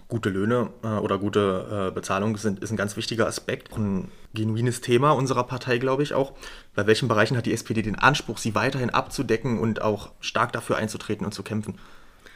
Gute 0.07 0.29
Löhne 0.29 0.69
äh, 0.83 0.87
oder 0.87 1.17
gute 1.17 1.89
äh, 1.89 1.93
Bezahlung 1.93 2.37
sind, 2.37 2.59
ist 2.59 2.71
ein 2.71 2.77
ganz 2.77 2.97
wichtiger 2.97 3.27
Aspekt. 3.27 3.75
Ein 3.75 4.09
genuines 4.33 4.81
Thema 4.81 5.11
unserer 5.11 5.43
Partei, 5.43 5.77
glaube 5.77 6.03
ich 6.03 6.13
auch. 6.13 6.33
Bei 6.75 6.85
welchen 6.87 7.07
Bereichen 7.07 7.37
hat 7.37 7.45
die 7.45 7.53
SPD 7.53 7.81
den 7.81 7.97
Anspruch, 7.97 8.37
sie 8.37 8.55
weiterhin 8.55 8.89
abzudecken 8.89 9.59
und 9.59 9.81
auch 9.81 10.11
stark 10.19 10.51
dafür 10.51 10.77
einzutreten 10.77 11.25
und 11.25 11.33
zu 11.33 11.43
kämpfen? 11.43 11.75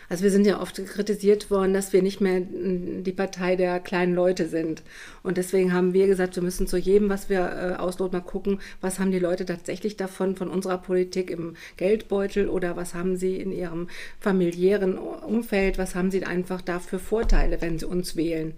Also 0.10 0.24
wir 0.24 0.32
sind 0.32 0.48
ja 0.48 0.62
oft 0.62 0.78
kritisiert 0.86 1.52
worden, 1.52 1.74
dass 1.74 1.92
wir 1.92 2.02
nicht 2.02 2.22
mehr 2.22 2.42
die 2.42 3.12
Partei 3.12 3.56
der 3.56 3.80
kleinen 3.80 4.16
Leute 4.16 4.48
sind. 4.48 4.84
Und 5.22 5.38
deswegen 5.38 5.74
haben 5.74 5.94
wir 5.94 6.08
gesagt, 6.08 6.36
wir 6.36 6.44
müssen 6.44 6.66
zu 6.66 6.78
jedem, 6.78 7.10
was 7.10 7.30
wir 7.30 7.40
äh, 7.40 7.76
ausloten, 7.76 8.18
mal 8.18 8.26
gucken, 8.26 8.60
was 8.80 9.00
haben 9.00 9.12
die 9.12 9.20
Leute 9.20 9.46
tatsächlich 9.46 9.98
davon, 9.98 10.36
von 10.36 10.50
unserer 10.50 10.78
Politik 10.78 11.30
im 11.30 11.56
Geldbeutel 11.76 12.48
oder 12.48 12.78
was 12.78 12.94
haben 12.94 13.18
sie 13.18 13.36
in 13.36 13.52
ihrem 13.52 13.90
familiären 14.20 14.98
Umfeld, 14.98 15.78
was 15.78 15.96
haben 15.96 16.10
sie 16.10 16.24
einfach 16.24 16.62
dafür 16.62 17.00
Vorteile, 17.00 17.62
wenn 17.62 17.78
sie 17.78 17.86
uns 17.86 18.16
wählen. 18.16 18.54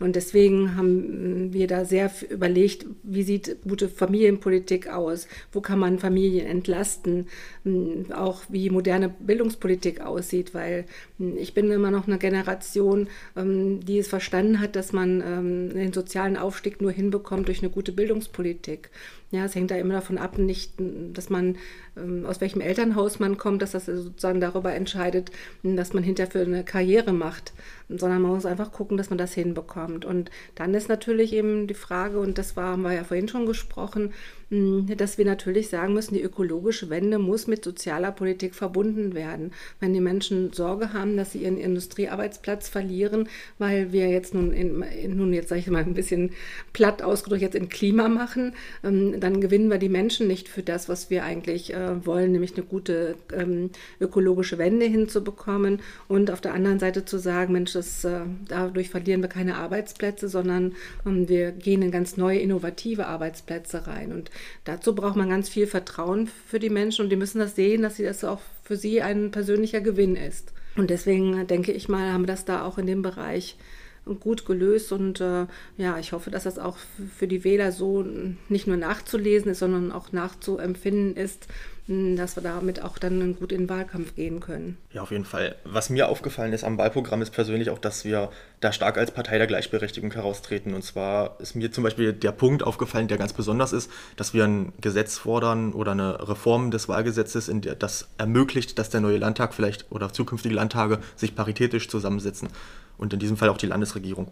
Und 0.00 0.16
deswegen 0.16 0.76
haben 0.76 1.52
wir 1.52 1.66
da 1.66 1.84
sehr 1.84 2.10
überlegt, 2.30 2.86
wie 3.02 3.22
sieht 3.22 3.58
gute 3.68 3.88
Familienpolitik 3.88 4.88
aus? 4.88 5.28
Wo 5.52 5.60
kann 5.60 5.78
man 5.78 5.98
Familien 5.98 6.46
entlasten? 6.46 7.28
Hm, 7.64 8.10
auch 8.10 8.42
wie 8.48 8.70
moderne 8.70 9.10
Bildungspolitik 9.10 10.00
aussieht, 10.00 10.54
weil 10.54 10.86
hm, 11.18 11.36
ich 11.36 11.52
bin 11.52 11.70
immer 11.70 11.90
noch 11.90 12.06
eine 12.06 12.18
Generation, 12.18 13.08
ähm, 13.36 13.80
die 13.84 13.98
es 13.98 14.08
verstanden 14.08 14.58
hat, 14.58 14.74
dass 14.74 14.94
man 14.94 15.22
ähm, 15.24 15.74
den 15.74 15.92
sozialen 15.92 16.38
Aufstieg 16.38 16.80
nur 16.80 16.92
hinbekommt 16.92 17.48
durch 17.48 17.60
eine 17.62 17.70
gute 17.70 17.92
Bildungspolitik. 17.92 18.88
Ja, 19.32 19.44
es 19.44 19.54
hängt 19.54 19.70
da 19.70 19.76
immer 19.76 19.94
davon 19.94 20.18
ab, 20.18 20.38
nicht, 20.38 20.72
dass 20.78 21.30
man, 21.30 21.56
ähm, 21.96 22.26
aus 22.26 22.40
welchem 22.40 22.60
Elternhaus 22.60 23.20
man 23.20 23.36
kommt, 23.38 23.62
dass 23.62 23.70
das 23.70 23.86
sozusagen 23.86 24.40
darüber 24.40 24.74
entscheidet, 24.74 25.30
dass 25.62 25.92
man 25.92 26.02
hinterher 26.02 26.32
für 26.32 26.40
eine 26.40 26.64
Karriere 26.64 27.12
macht, 27.12 27.52
sondern 27.88 28.22
man 28.22 28.32
muss 28.32 28.44
einfach 28.44 28.72
gucken, 28.72 28.96
dass 28.96 29.08
man 29.08 29.18
das 29.18 29.32
hinbekommt. 29.32 30.04
Und 30.04 30.32
dann 30.56 30.74
ist 30.74 30.88
natürlich 30.88 31.32
eben 31.32 31.68
die 31.68 31.74
Frage, 31.74 32.18
und 32.18 32.38
das 32.38 32.56
war, 32.56 32.72
haben 32.72 32.82
wir 32.82 32.92
ja 32.92 33.04
vorhin 33.04 33.28
schon 33.28 33.46
gesprochen, 33.46 34.12
dass 34.50 35.16
wir 35.16 35.24
natürlich 35.24 35.68
sagen 35.68 35.94
müssen, 35.94 36.14
die 36.14 36.22
ökologische 36.22 36.90
Wende 36.90 37.20
muss 37.20 37.46
mit 37.46 37.64
sozialer 37.64 38.10
Politik 38.10 38.56
verbunden 38.56 39.14
werden. 39.14 39.52
Wenn 39.78 39.94
die 39.94 40.00
Menschen 40.00 40.52
Sorge 40.52 40.92
haben, 40.92 41.16
dass 41.16 41.32
sie 41.32 41.44
ihren 41.44 41.56
Industriearbeitsplatz 41.56 42.68
verlieren, 42.68 43.28
weil 43.58 43.92
wir 43.92 44.08
jetzt 44.08 44.34
nun, 44.34 44.52
in, 44.52 44.84
nun 45.16 45.32
jetzt 45.32 45.50
sage 45.50 45.60
ich 45.60 45.68
mal 45.68 45.84
ein 45.84 45.94
bisschen 45.94 46.32
platt 46.72 47.00
ausgedrückt, 47.00 47.42
jetzt 47.42 47.54
in 47.54 47.68
Klima 47.68 48.08
machen, 48.08 48.54
ähm, 48.82 49.20
dann 49.20 49.40
gewinnen 49.40 49.70
wir 49.70 49.78
die 49.78 49.88
Menschen 49.88 50.26
nicht 50.26 50.48
für 50.48 50.64
das, 50.64 50.88
was 50.88 51.10
wir 51.10 51.22
eigentlich 51.22 51.72
äh, 51.72 52.04
wollen, 52.04 52.32
nämlich 52.32 52.54
eine 52.56 52.64
gute 52.64 53.14
ähm, 53.32 53.70
ökologische 54.00 54.58
Wende 54.58 54.86
hinzubekommen 54.86 55.78
und 56.08 56.28
auf 56.28 56.40
der 56.40 56.54
anderen 56.54 56.80
Seite 56.80 57.04
zu 57.04 57.18
sagen, 57.18 57.52
Mensch, 57.52 57.74
das, 57.74 58.04
äh, 58.04 58.22
dadurch 58.48 58.90
verlieren 58.90 59.22
wir 59.22 59.28
keine 59.28 59.58
Arbeitsplätze, 59.58 60.28
sondern 60.28 60.74
ähm, 61.06 61.28
wir 61.28 61.52
gehen 61.52 61.82
in 61.82 61.92
ganz 61.92 62.16
neue, 62.16 62.40
innovative 62.40 63.06
Arbeitsplätze 63.06 63.86
rein. 63.86 64.12
Und 64.12 64.32
dazu 64.64 64.94
braucht 64.94 65.16
man 65.16 65.28
ganz 65.28 65.48
viel 65.48 65.66
Vertrauen 65.66 66.28
für 66.46 66.58
die 66.58 66.70
Menschen 66.70 67.02
und 67.02 67.10
die 67.10 67.16
müssen 67.16 67.38
das 67.38 67.56
sehen, 67.56 67.82
dass 67.82 67.96
das 67.96 68.24
auch 68.24 68.40
für 68.62 68.76
sie 68.76 69.02
ein 69.02 69.30
persönlicher 69.30 69.80
Gewinn 69.80 70.16
ist. 70.16 70.52
Und 70.76 70.90
deswegen 70.90 71.46
denke 71.46 71.72
ich 71.72 71.88
mal, 71.88 72.12
haben 72.12 72.22
wir 72.22 72.28
das 72.28 72.44
da 72.44 72.64
auch 72.64 72.78
in 72.78 72.86
dem 72.86 73.02
Bereich 73.02 73.56
gut 74.20 74.46
gelöst 74.46 74.92
und 74.92 75.20
äh, 75.20 75.46
ja, 75.76 75.98
ich 75.98 76.12
hoffe, 76.12 76.30
dass 76.30 76.44
das 76.44 76.58
auch 76.58 76.76
für 77.16 77.28
die 77.28 77.44
Wähler 77.44 77.72
so 77.72 78.04
nicht 78.48 78.66
nur 78.66 78.76
nachzulesen 78.76 79.52
ist, 79.52 79.58
sondern 79.58 79.92
auch 79.92 80.12
nachzuempfinden 80.12 81.16
ist, 81.16 81.46
dass 81.90 82.36
wir 82.36 82.42
damit 82.42 82.82
auch 82.82 82.98
dann 82.98 83.34
gut 83.36 83.50
in 83.50 83.62
den 83.62 83.68
Wahlkampf 83.68 84.14
gehen 84.14 84.38
können. 84.38 84.76
Ja, 84.92 85.02
auf 85.02 85.10
jeden 85.10 85.24
Fall. 85.24 85.56
Was 85.64 85.90
mir 85.90 86.08
aufgefallen 86.08 86.52
ist 86.52 86.62
am 86.62 86.78
Wahlprogramm 86.78 87.20
ist 87.20 87.30
persönlich 87.30 87.68
auch, 87.68 87.80
dass 87.80 88.04
wir 88.04 88.30
da 88.60 88.72
stark 88.72 88.96
als 88.96 89.10
Partei 89.10 89.38
der 89.38 89.48
Gleichberechtigung 89.48 90.12
heraustreten. 90.12 90.74
Und 90.74 90.82
zwar 90.82 91.40
ist 91.40 91.56
mir 91.56 91.72
zum 91.72 91.82
Beispiel 91.82 92.12
der 92.12 92.30
Punkt 92.30 92.62
aufgefallen, 92.62 93.08
der 93.08 93.18
ganz 93.18 93.32
besonders 93.32 93.72
ist, 93.72 93.90
dass 94.16 94.34
wir 94.34 94.44
ein 94.44 94.72
Gesetz 94.80 95.18
fordern 95.18 95.72
oder 95.72 95.90
eine 95.90 96.28
Reform 96.28 96.70
des 96.70 96.88
Wahlgesetzes, 96.88 97.48
in 97.48 97.60
der 97.60 97.74
das 97.74 98.08
ermöglicht, 98.18 98.78
dass 98.78 98.90
der 98.90 99.00
neue 99.00 99.18
Landtag 99.18 99.52
vielleicht 99.52 99.90
oder 99.90 100.12
zukünftige 100.12 100.54
Landtage 100.54 101.00
sich 101.16 101.34
paritätisch 101.34 101.88
zusammensetzen. 101.88 102.50
Und 103.00 103.12
in 103.12 103.18
diesem 103.18 103.36
Fall 103.36 103.48
auch 103.48 103.56
die 103.56 103.66
Landesregierung 103.66 104.30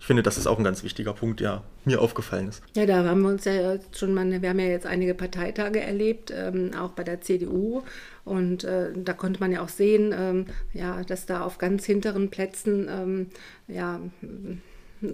ich 0.00 0.06
finde, 0.06 0.22
das 0.22 0.38
ist 0.38 0.46
auch 0.46 0.56
ein 0.56 0.64
ganz 0.64 0.82
wichtiger 0.82 1.12
Punkt, 1.12 1.40
der 1.40 1.62
mir 1.84 2.00
aufgefallen 2.00 2.48
ist. 2.48 2.62
Ja, 2.74 2.86
da 2.86 3.04
haben 3.04 3.20
wir 3.20 3.28
uns 3.28 3.44
ja 3.44 3.76
schon 3.92 4.14
mal, 4.14 4.40
wir 4.40 4.48
haben 4.48 4.58
ja 4.58 4.66
jetzt 4.66 4.86
einige 4.86 5.14
Parteitage 5.14 5.80
erlebt, 5.80 6.32
ähm, 6.34 6.70
auch 6.74 6.92
bei 6.92 7.04
der 7.04 7.20
CDU. 7.20 7.82
Und 8.24 8.64
äh, 8.64 8.92
da 8.94 9.12
konnte 9.12 9.40
man 9.40 9.52
ja 9.52 9.62
auch 9.62 9.68
sehen, 9.68 10.14
ähm, 10.18 10.46
ja, 10.72 11.04
dass 11.04 11.26
da 11.26 11.42
auf 11.42 11.58
ganz 11.58 11.84
hinteren 11.84 12.30
Plätzen 12.30 12.88
ähm, 12.90 13.26
ja, 13.68 14.00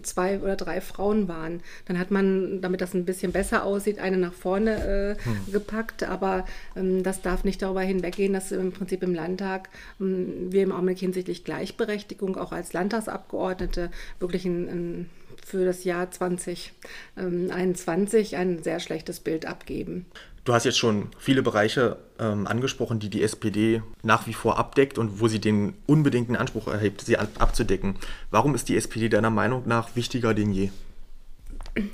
zwei 0.03 0.41
oder 0.41 0.57
drei 0.57 0.81
Frauen 0.81 1.29
waren. 1.29 1.61
Dann 1.87 1.99
hat 1.99 2.11
man, 2.11 2.61
damit 2.61 2.81
das 2.81 2.95
ein 2.95 3.05
bisschen 3.05 3.33
besser 3.33 3.65
aussieht, 3.65 3.99
eine 3.99 4.17
nach 4.17 4.33
vorne 4.33 5.17
äh, 5.19 5.25
hm. 5.25 5.53
gepackt. 5.53 6.05
Aber 6.05 6.47
ähm, 6.77 7.03
das 7.03 7.23
darf 7.23 7.45
nicht 7.45 7.63
darüber 7.63 7.83
hinweggehen, 7.83 8.33
dass 8.33 8.53
im 8.53 8.73
Prinzip 8.73 9.03
im 9.03 9.15
Landtag 9.15 9.69
ähm, 10.01 10.51
wir 10.51 10.63
im 10.63 10.73
Augenblick 10.73 10.99
hinsichtlich 10.99 11.45
Gleichberechtigung 11.45 12.37
auch 12.37 12.53
als 12.53 12.73
Landtagsabgeordnete 12.73 13.91
wirklich 14.19 14.45
ein, 14.45 14.69
ein 14.69 15.09
für 15.45 15.65
das 15.65 15.85
Jahr 15.85 16.11
2021 16.11 18.37
ein 18.37 18.65
sehr 18.65 18.81
schlechtes 18.81 19.21
Bild 19.21 19.47
abgeben. 19.47 20.07
Du 20.47 20.55
hast 20.55 20.63
jetzt 20.63 20.79
schon 20.79 21.09
viele 21.19 21.43
Bereiche 21.43 21.97
ähm, 22.21 22.47
angesprochen, 22.47 23.01
die 23.01 23.11
die 23.11 23.25
SPD 23.25 23.83
nach 24.05 24.29
wie 24.29 24.33
vor 24.33 24.59
abdeckt 24.59 24.97
und 24.97 25.21
wo 25.21 25.27
sie 25.27 25.41
den 25.41 25.75
unbedingten 25.87 26.37
Anspruch 26.37 26.69
erhebt, 26.69 27.01
sie 27.01 27.19
abzudecken. 27.19 27.97
Warum 28.31 28.55
ist 28.55 28.69
die 28.69 28.77
SPD 28.77 29.09
deiner 29.09 29.31
Meinung 29.31 29.65
nach 29.67 29.97
wichtiger 29.97 30.35
denn 30.35 30.53
je? 30.53 30.71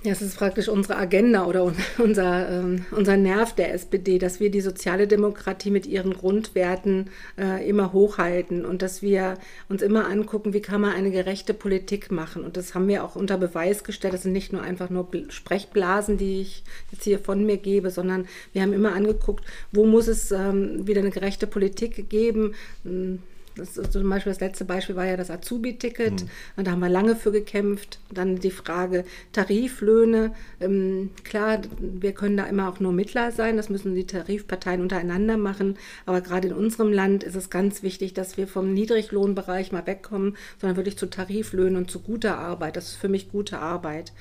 Ja, 0.04 0.12
es 0.12 0.22
ist 0.22 0.36
praktisch 0.36 0.68
unsere 0.68 0.96
Agenda 0.96 1.44
oder 1.44 1.72
unser, 1.98 2.48
ähm, 2.48 2.86
unser 2.92 3.16
Nerv 3.16 3.54
der 3.54 3.74
SPD, 3.74 4.18
dass 4.18 4.38
wir 4.38 4.48
die 4.48 4.60
soziale 4.60 5.08
Demokratie 5.08 5.70
mit 5.70 5.86
ihren 5.86 6.12
Grundwerten 6.14 7.10
äh, 7.36 7.68
immer 7.68 7.92
hochhalten 7.92 8.64
und 8.64 8.80
dass 8.80 9.02
wir 9.02 9.38
uns 9.68 9.82
immer 9.82 10.06
angucken, 10.06 10.52
wie 10.52 10.62
kann 10.62 10.82
man 10.82 10.92
eine 10.94 11.10
gerechte 11.10 11.52
Politik 11.52 12.12
machen. 12.12 12.44
Und 12.44 12.56
das 12.56 12.76
haben 12.76 12.86
wir 12.86 13.02
auch 13.02 13.16
unter 13.16 13.38
Beweis 13.38 13.82
gestellt. 13.82 14.14
Das 14.14 14.22
sind 14.22 14.32
nicht 14.32 14.52
nur 14.52 14.62
einfach 14.62 14.88
nur 14.88 15.08
Sprechblasen, 15.30 16.16
die 16.16 16.42
ich 16.42 16.62
jetzt 16.92 17.02
hier 17.02 17.18
von 17.18 17.44
mir 17.44 17.56
gebe, 17.56 17.90
sondern 17.90 18.28
wir 18.52 18.62
haben 18.62 18.72
immer 18.72 18.92
angeguckt, 18.92 19.44
wo 19.72 19.84
muss 19.84 20.06
es 20.06 20.30
ähm, 20.30 20.86
wieder 20.86 21.00
eine 21.00 21.10
gerechte 21.10 21.48
Politik 21.48 22.08
geben 22.08 22.54
hm, 22.84 23.18
das 23.56 23.74
zum 23.74 24.08
Beispiel 24.08 24.32
das 24.32 24.40
letzte 24.40 24.64
Beispiel 24.64 24.96
war 24.96 25.04
ja 25.04 25.16
das 25.16 25.30
Azubi-Ticket. 25.30 26.22
Mhm. 26.22 26.30
Und 26.56 26.66
da 26.66 26.72
haben 26.72 26.80
wir 26.80 26.88
lange 26.88 27.16
für 27.16 27.32
gekämpft. 27.32 27.98
Dann 28.10 28.36
die 28.36 28.50
Frage 28.50 29.04
Tariflöhne. 29.32 30.34
Ähm, 30.60 31.10
klar, 31.24 31.60
wir 31.80 32.12
können 32.12 32.36
da 32.36 32.44
immer 32.44 32.68
auch 32.68 32.80
nur 32.80 32.92
Mittler 32.92 33.32
sein. 33.32 33.56
Das 33.56 33.68
müssen 33.68 33.94
die 33.94 34.06
Tarifparteien 34.06 34.80
untereinander 34.80 35.36
machen. 35.36 35.76
Aber 36.06 36.20
gerade 36.20 36.48
in 36.48 36.54
unserem 36.54 36.92
Land 36.92 37.24
ist 37.24 37.36
es 37.36 37.50
ganz 37.50 37.82
wichtig, 37.82 38.14
dass 38.14 38.36
wir 38.36 38.46
vom 38.46 38.72
Niedriglohnbereich 38.72 39.72
mal 39.72 39.86
wegkommen, 39.86 40.36
sondern 40.60 40.76
wirklich 40.76 40.98
zu 40.98 41.06
Tariflöhnen 41.06 41.76
und 41.76 41.90
zu 41.90 42.00
guter 42.00 42.38
Arbeit. 42.38 42.76
Das 42.76 42.88
ist 42.88 42.96
für 42.96 43.08
mich 43.08 43.30
gute 43.30 43.58
Arbeit. 43.58 44.12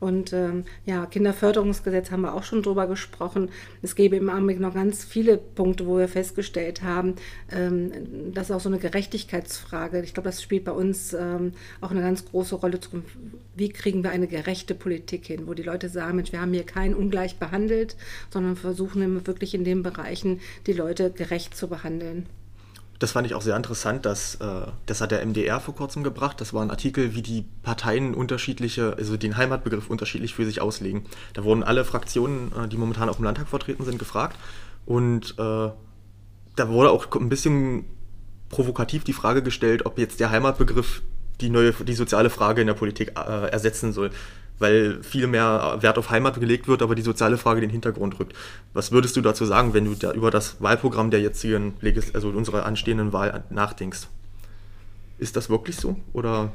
Und 0.00 0.32
ähm, 0.32 0.64
ja, 0.84 1.06
Kinderförderungsgesetz 1.06 2.10
haben 2.10 2.22
wir 2.22 2.34
auch 2.34 2.42
schon 2.42 2.62
drüber 2.62 2.86
gesprochen. 2.86 3.50
Es 3.82 3.94
gäbe 3.94 4.16
im 4.16 4.28
Augenblick 4.28 4.60
noch 4.60 4.74
ganz 4.74 5.04
viele 5.04 5.36
Punkte, 5.36 5.86
wo 5.86 5.98
wir 5.98 6.08
festgestellt 6.08 6.82
haben, 6.82 7.14
ähm, 7.50 8.32
das 8.32 8.50
ist 8.50 8.56
auch 8.56 8.60
so 8.60 8.68
eine 8.68 8.78
Gerechtigkeitsfrage. 8.78 10.00
Ich 10.02 10.14
glaube, 10.14 10.28
das 10.28 10.42
spielt 10.42 10.64
bei 10.64 10.72
uns 10.72 11.12
ähm, 11.14 11.52
auch 11.80 11.90
eine 11.90 12.00
ganz 12.00 12.24
große 12.24 12.56
Rolle. 12.56 12.78
Wie 13.54 13.68
kriegen 13.70 14.02
wir 14.02 14.10
eine 14.10 14.26
gerechte 14.26 14.74
Politik 14.74 15.26
hin, 15.26 15.46
wo 15.46 15.54
die 15.54 15.62
Leute 15.62 15.88
sagen, 15.88 16.16
Mensch, 16.16 16.32
wir 16.32 16.40
haben 16.40 16.52
hier 16.52 16.64
keinen 16.64 16.94
ungleich 16.94 17.36
behandelt, 17.38 17.96
sondern 18.30 18.56
versuchen 18.56 19.26
wirklich 19.26 19.54
in 19.54 19.64
den 19.64 19.82
Bereichen 19.82 20.40
die 20.66 20.72
Leute 20.72 21.10
gerecht 21.10 21.56
zu 21.56 21.68
behandeln. 21.68 22.26
Das 22.98 23.12
fand 23.12 23.26
ich 23.26 23.34
auch 23.34 23.42
sehr 23.42 23.56
interessant, 23.56 24.06
dass 24.06 24.36
äh, 24.36 24.66
das 24.86 25.00
hat 25.00 25.10
der 25.10 25.24
MDR 25.24 25.60
vor 25.60 25.74
kurzem 25.74 26.02
gebracht. 26.02 26.40
Das 26.40 26.54
war 26.54 26.62
ein 26.62 26.70
Artikel, 26.70 27.14
wie 27.14 27.22
die 27.22 27.44
Parteien 27.62 28.14
unterschiedliche, 28.14 28.94
also 28.96 29.16
den 29.16 29.36
Heimatbegriff 29.36 29.90
unterschiedlich 29.90 30.34
für 30.34 30.44
sich 30.44 30.60
auslegen. 30.60 31.04
Da 31.34 31.44
wurden 31.44 31.62
alle 31.62 31.84
Fraktionen, 31.84 32.52
äh, 32.52 32.68
die 32.68 32.76
momentan 32.76 33.08
auf 33.08 33.16
dem 33.16 33.24
Landtag 33.24 33.48
vertreten 33.48 33.84
sind, 33.84 33.98
gefragt. 33.98 34.36
Und 34.86 35.34
äh, 35.38 35.70
da 36.56 36.68
wurde 36.68 36.90
auch 36.90 37.14
ein 37.16 37.28
bisschen 37.28 37.84
provokativ 38.48 39.04
die 39.04 39.12
Frage 39.12 39.42
gestellt, 39.42 39.84
ob 39.84 39.98
jetzt 39.98 40.20
der 40.20 40.30
Heimatbegriff 40.30 41.02
die 41.40 41.50
neue, 41.50 41.72
die 41.72 41.94
soziale 41.94 42.30
Frage 42.30 42.62
in 42.62 42.66
der 42.66 42.74
Politik 42.74 43.12
äh, 43.18 43.50
ersetzen 43.50 43.92
soll 43.92 44.10
weil 44.58 45.02
viel 45.02 45.26
mehr 45.26 45.78
Wert 45.80 45.98
auf 45.98 46.10
Heimat 46.10 46.40
gelegt 46.40 46.68
wird, 46.68 46.82
aber 46.82 46.94
die 46.94 47.02
soziale 47.02 47.36
Frage 47.36 47.60
den 47.60 47.70
Hintergrund 47.70 48.18
rückt. 48.18 48.34
Was 48.72 48.92
würdest 48.92 49.16
du 49.16 49.20
dazu 49.20 49.44
sagen, 49.44 49.74
wenn 49.74 49.84
du 49.84 49.94
da 49.94 50.12
über 50.12 50.30
das 50.30 50.60
Wahlprogramm 50.60 51.10
der 51.10 51.20
jetzigen, 51.20 51.74
also 52.14 52.28
unserer 52.30 52.64
anstehenden 52.66 53.12
Wahl 53.12 53.44
nachdenkst? 53.50 54.08
Ist 55.18 55.36
das 55.36 55.48
wirklich 55.48 55.76
so 55.76 55.96
oder 56.12 56.52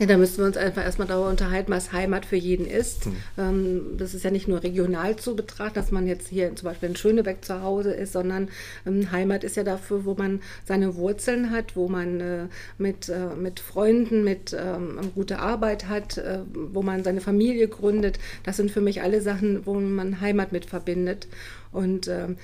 ja, 0.00 0.06
da 0.06 0.16
müssen 0.16 0.38
wir 0.38 0.46
uns 0.46 0.56
einfach 0.56 0.82
erstmal 0.82 1.06
darüber 1.06 1.28
unterhalten, 1.28 1.70
was 1.70 1.92
Heimat 1.92 2.24
für 2.24 2.36
jeden 2.36 2.64
ist. 2.64 3.04
Hm. 3.04 3.16
Ähm, 3.36 3.82
das 3.98 4.14
ist 4.14 4.24
ja 4.24 4.30
nicht 4.30 4.48
nur 4.48 4.62
regional 4.62 5.16
zu 5.16 5.36
betrachten, 5.36 5.74
dass 5.74 5.90
man 5.90 6.06
jetzt 6.06 6.28
hier 6.28 6.56
zum 6.56 6.70
Beispiel 6.70 6.88
in 6.88 6.96
Schönebeck 6.96 7.44
zu 7.44 7.60
Hause 7.60 7.92
ist, 7.92 8.14
sondern 8.14 8.48
ähm, 8.86 9.12
Heimat 9.12 9.44
ist 9.44 9.56
ja 9.56 9.62
dafür, 9.62 10.06
wo 10.06 10.14
man 10.14 10.40
seine 10.64 10.96
Wurzeln 10.96 11.50
hat, 11.50 11.76
wo 11.76 11.86
man 11.88 12.20
äh, 12.20 12.46
mit, 12.78 13.10
äh, 13.10 13.36
mit 13.38 13.60
Freunden, 13.60 14.24
mit 14.24 14.56
ähm, 14.58 15.12
gute 15.14 15.38
Arbeit 15.38 15.86
hat, 15.86 16.16
äh, 16.16 16.38
wo 16.54 16.80
man 16.80 17.04
seine 17.04 17.20
Familie 17.20 17.68
gründet. 17.68 18.18
Das 18.42 18.56
sind 18.56 18.70
für 18.70 18.80
mich 18.80 19.02
alle 19.02 19.20
Sachen, 19.20 19.66
wo 19.66 19.74
man 19.74 20.22
Heimat 20.22 20.50
mit 20.50 20.64
verbindet. 20.64 21.28
Und 21.72 22.08
ähm, 22.08 22.36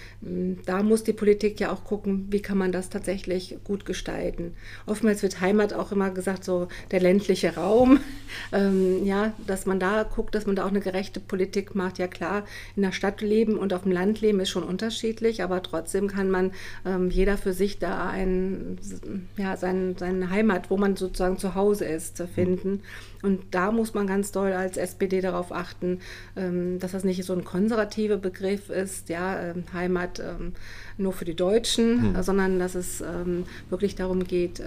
da 0.66 0.82
muss 0.82 1.02
die 1.02 1.12
Politik 1.12 1.58
ja 1.58 1.72
auch 1.72 1.84
gucken, 1.84 2.26
wie 2.30 2.40
kann 2.40 2.58
man 2.58 2.70
das 2.70 2.90
tatsächlich 2.90 3.58
gut 3.64 3.84
gestalten. 3.84 4.54
Oftmals 4.86 5.22
wird 5.22 5.40
Heimat 5.40 5.72
auch 5.72 5.90
immer 5.90 6.10
gesagt, 6.10 6.44
so 6.44 6.68
der 6.92 7.00
ländliche 7.00 7.56
Raum, 7.56 7.98
ähm, 8.52 9.04
ja, 9.04 9.32
dass 9.46 9.66
man 9.66 9.80
da 9.80 10.04
guckt, 10.04 10.34
dass 10.34 10.46
man 10.46 10.54
da 10.54 10.64
auch 10.64 10.70
eine 10.70 10.80
gerechte 10.80 11.18
Politik 11.18 11.74
macht. 11.74 11.98
Ja 11.98 12.06
klar, 12.06 12.44
in 12.76 12.82
der 12.82 12.92
Stadt 12.92 13.20
leben 13.20 13.58
und 13.58 13.72
auf 13.72 13.82
dem 13.82 13.92
Land 13.92 14.20
leben 14.20 14.38
ist 14.38 14.50
schon 14.50 14.62
unterschiedlich, 14.62 15.42
aber 15.42 15.62
trotzdem 15.62 16.06
kann 16.06 16.30
man 16.30 16.52
ähm, 16.84 17.10
jeder 17.10 17.36
für 17.36 17.52
sich 17.52 17.80
da 17.80 18.08
ein, 18.08 18.78
ja, 19.36 19.56
sein, 19.56 19.96
seine 19.98 20.30
Heimat, 20.30 20.70
wo 20.70 20.76
man 20.76 20.94
sozusagen 20.94 21.38
zu 21.38 21.56
Hause 21.56 21.84
ist, 21.84 22.22
finden. 22.34 22.82
Und 23.22 23.42
da 23.50 23.72
muss 23.72 23.92
man 23.92 24.06
ganz 24.06 24.30
doll 24.30 24.52
als 24.52 24.76
SPD 24.76 25.20
darauf 25.20 25.50
achten, 25.50 26.00
ähm, 26.36 26.78
dass 26.78 26.92
das 26.92 27.02
nicht 27.02 27.24
so 27.24 27.32
ein 27.32 27.44
konservativer 27.44 28.18
Begriff 28.18 28.70
ist, 28.70 29.08
ja, 29.08 29.15
ähm, 29.16 29.64
Heimat 29.72 30.20
ähm, 30.20 30.52
nur 30.98 31.12
für 31.12 31.24
die 31.24 31.34
Deutschen, 31.34 32.14
hm. 32.14 32.22
sondern 32.22 32.58
dass 32.58 32.74
es 32.74 33.02
wirklich 33.68 33.94
darum 33.94 34.24
geht, 34.24 34.62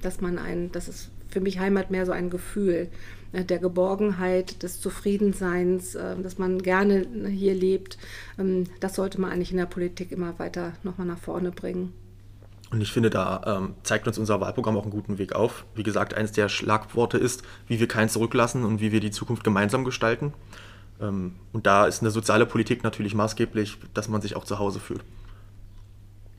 dass 0.00 0.20
man 0.22 0.38
ein, 0.38 0.72
das 0.72 0.88
ist 0.88 1.10
für 1.28 1.40
mich 1.40 1.58
Heimat 1.58 1.90
mehr 1.90 2.06
so 2.06 2.12
ein 2.12 2.30
Gefühl 2.30 2.88
äh, 3.32 3.44
der 3.44 3.58
Geborgenheit, 3.58 4.62
des 4.62 4.80
Zufriedenseins, 4.80 5.94
äh, 5.94 6.16
dass 6.22 6.38
man 6.38 6.62
gerne 6.62 7.06
hier 7.28 7.54
lebt. 7.54 7.98
das 8.80 8.94
sollte 8.94 9.20
man 9.20 9.30
eigentlich 9.30 9.50
in 9.50 9.58
der 9.58 9.66
Politik 9.66 10.12
immer 10.12 10.38
weiter 10.38 10.72
nochmal 10.82 11.06
nach 11.06 11.18
vorne 11.18 11.50
bringen. 11.50 11.92
Und 12.70 12.80
ich 12.80 12.90
finde, 12.90 13.10
da 13.10 13.42
ähm, 13.46 13.74
zeigt 13.84 14.08
uns 14.08 14.18
unser 14.18 14.40
Wahlprogramm 14.40 14.76
auch 14.76 14.82
einen 14.82 14.90
guten 14.90 15.18
Weg 15.18 15.34
auf. 15.34 15.64
Wie 15.74 15.84
gesagt, 15.84 16.14
eines 16.14 16.32
der 16.32 16.48
Schlagworte 16.48 17.16
ist, 17.16 17.42
wie 17.68 17.78
wir 17.78 17.86
keinen 17.86 18.08
zurücklassen 18.08 18.64
und 18.64 18.80
wie 18.80 18.90
wir 18.90 19.00
die 19.00 19.12
Zukunft 19.12 19.44
gemeinsam 19.44 19.84
gestalten. 19.84 20.32
Ähm, 21.00 21.36
und 21.52 21.66
da 21.66 21.86
ist 21.86 22.02
eine 22.02 22.10
soziale 22.10 22.46
Politik 22.46 22.82
natürlich 22.82 23.14
maßgeblich, 23.14 23.78
dass 23.94 24.08
man 24.08 24.22
sich 24.22 24.36
auch 24.36 24.44
zu 24.44 24.58
Hause 24.58 24.80
fühlt. 24.80 25.02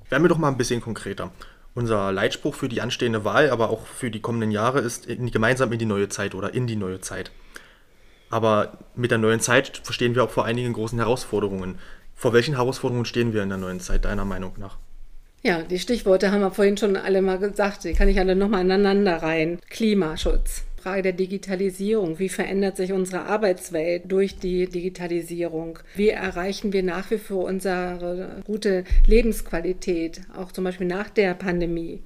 Werden 0.10 0.24
wir 0.24 0.30
doch 0.30 0.38
mal 0.38 0.50
ein 0.50 0.58
bisschen 0.58 0.82
konkreter. 0.82 1.32
Unser 1.76 2.12
Leitspruch 2.12 2.56
für 2.56 2.70
die 2.70 2.82
anstehende 2.82 3.24
Wahl, 3.24 3.52
aber 3.52 3.70
auch 3.70 3.86
für 3.86 4.10
die 4.10 4.22
kommenden 4.22 4.52
Jahre 4.52 4.80
ist 4.80 5.06
in, 5.06 5.30
gemeinsam 5.30 5.72
in 5.72 5.80
die 5.80 5.86
neue 5.86 6.10
Zeit 6.10 6.34
oder 6.34 6.54
in 6.54 6.66
die 6.66 6.76
neue 6.76 7.02
Zeit. 7.02 7.32
Aber 8.30 8.80
mit 8.96 9.12
der 9.12 9.20
neuen 9.20 9.40
Zeit 9.40 9.82
verstehen 9.84 10.16
wir 10.16 10.24
auch 10.24 10.30
vor 10.30 10.46
einigen 10.46 10.74
großen 10.74 10.98
Herausforderungen. 10.98 11.78
Vor 12.16 12.34
welchen 12.34 12.56
Herausforderungen 12.56 13.06
stehen 13.06 13.34
wir 13.34 13.44
in 13.44 13.50
der 13.50 13.58
neuen 13.58 13.80
Zeit, 13.80 14.06
deiner 14.06 14.26
Meinung 14.26 14.54
nach? 14.58 14.78
Ja, 15.44 15.62
die 15.62 15.80
Stichworte 15.80 16.32
haben 16.32 16.42
wir 16.42 16.52
vorhin 16.52 16.78
schon 16.78 16.98
alle 16.98 17.22
mal 17.22 17.38
gesagt. 17.38 17.84
Die 17.84 17.94
kann 17.94 18.10
ich 18.10 18.20
alle 18.20 18.36
nochmal 18.36 18.62
aneinander 18.62 19.22
rein. 19.22 19.60
Klimaschutz, 19.70 20.64
Frage 20.88 21.02
der 21.02 21.12
Digitalisierung. 21.12 22.18
Wie 22.18 22.30
verändert 22.30 22.78
sich 22.78 22.94
unsere 22.94 23.24
Arbeitswelt 23.24 24.04
durch 24.08 24.40
die 24.40 24.68
Digitalisierung? 24.68 25.80
Wie 25.96 26.08
erreichen 26.08 26.72
wir 26.72 26.82
nach 26.82 27.12
wie 27.12 27.18
vor 27.18 27.44
unsere 27.44 28.42
gute 28.46 28.86
Lebensqualität, 29.06 30.22
auch 30.34 30.54
zum 30.54 30.64
Beispiel 30.64 30.88
nach 30.88 31.10
der 31.10 31.34
Pandemie? 31.34 32.00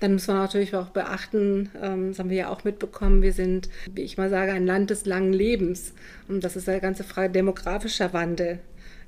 Dann 0.00 0.14
muss 0.14 0.28
man 0.28 0.38
natürlich 0.38 0.74
auch 0.74 0.88
beachten, 0.88 1.68
ähm, 1.82 2.08
das 2.08 2.18
haben 2.18 2.30
wir 2.30 2.38
ja 2.38 2.48
auch 2.48 2.64
mitbekommen, 2.64 3.20
wir 3.20 3.34
sind, 3.34 3.68
wie 3.92 4.02
ich 4.02 4.16
mal 4.16 4.30
sage, 4.30 4.52
ein 4.52 4.66
Land 4.66 4.88
des 4.88 5.04
langen 5.04 5.34
Lebens. 5.34 5.92
Und 6.26 6.42
das 6.42 6.56
ist 6.56 6.70
eine 6.70 6.80
ganze 6.80 7.04
Frage 7.04 7.30
demografischer 7.30 8.14
Wandel. 8.14 8.60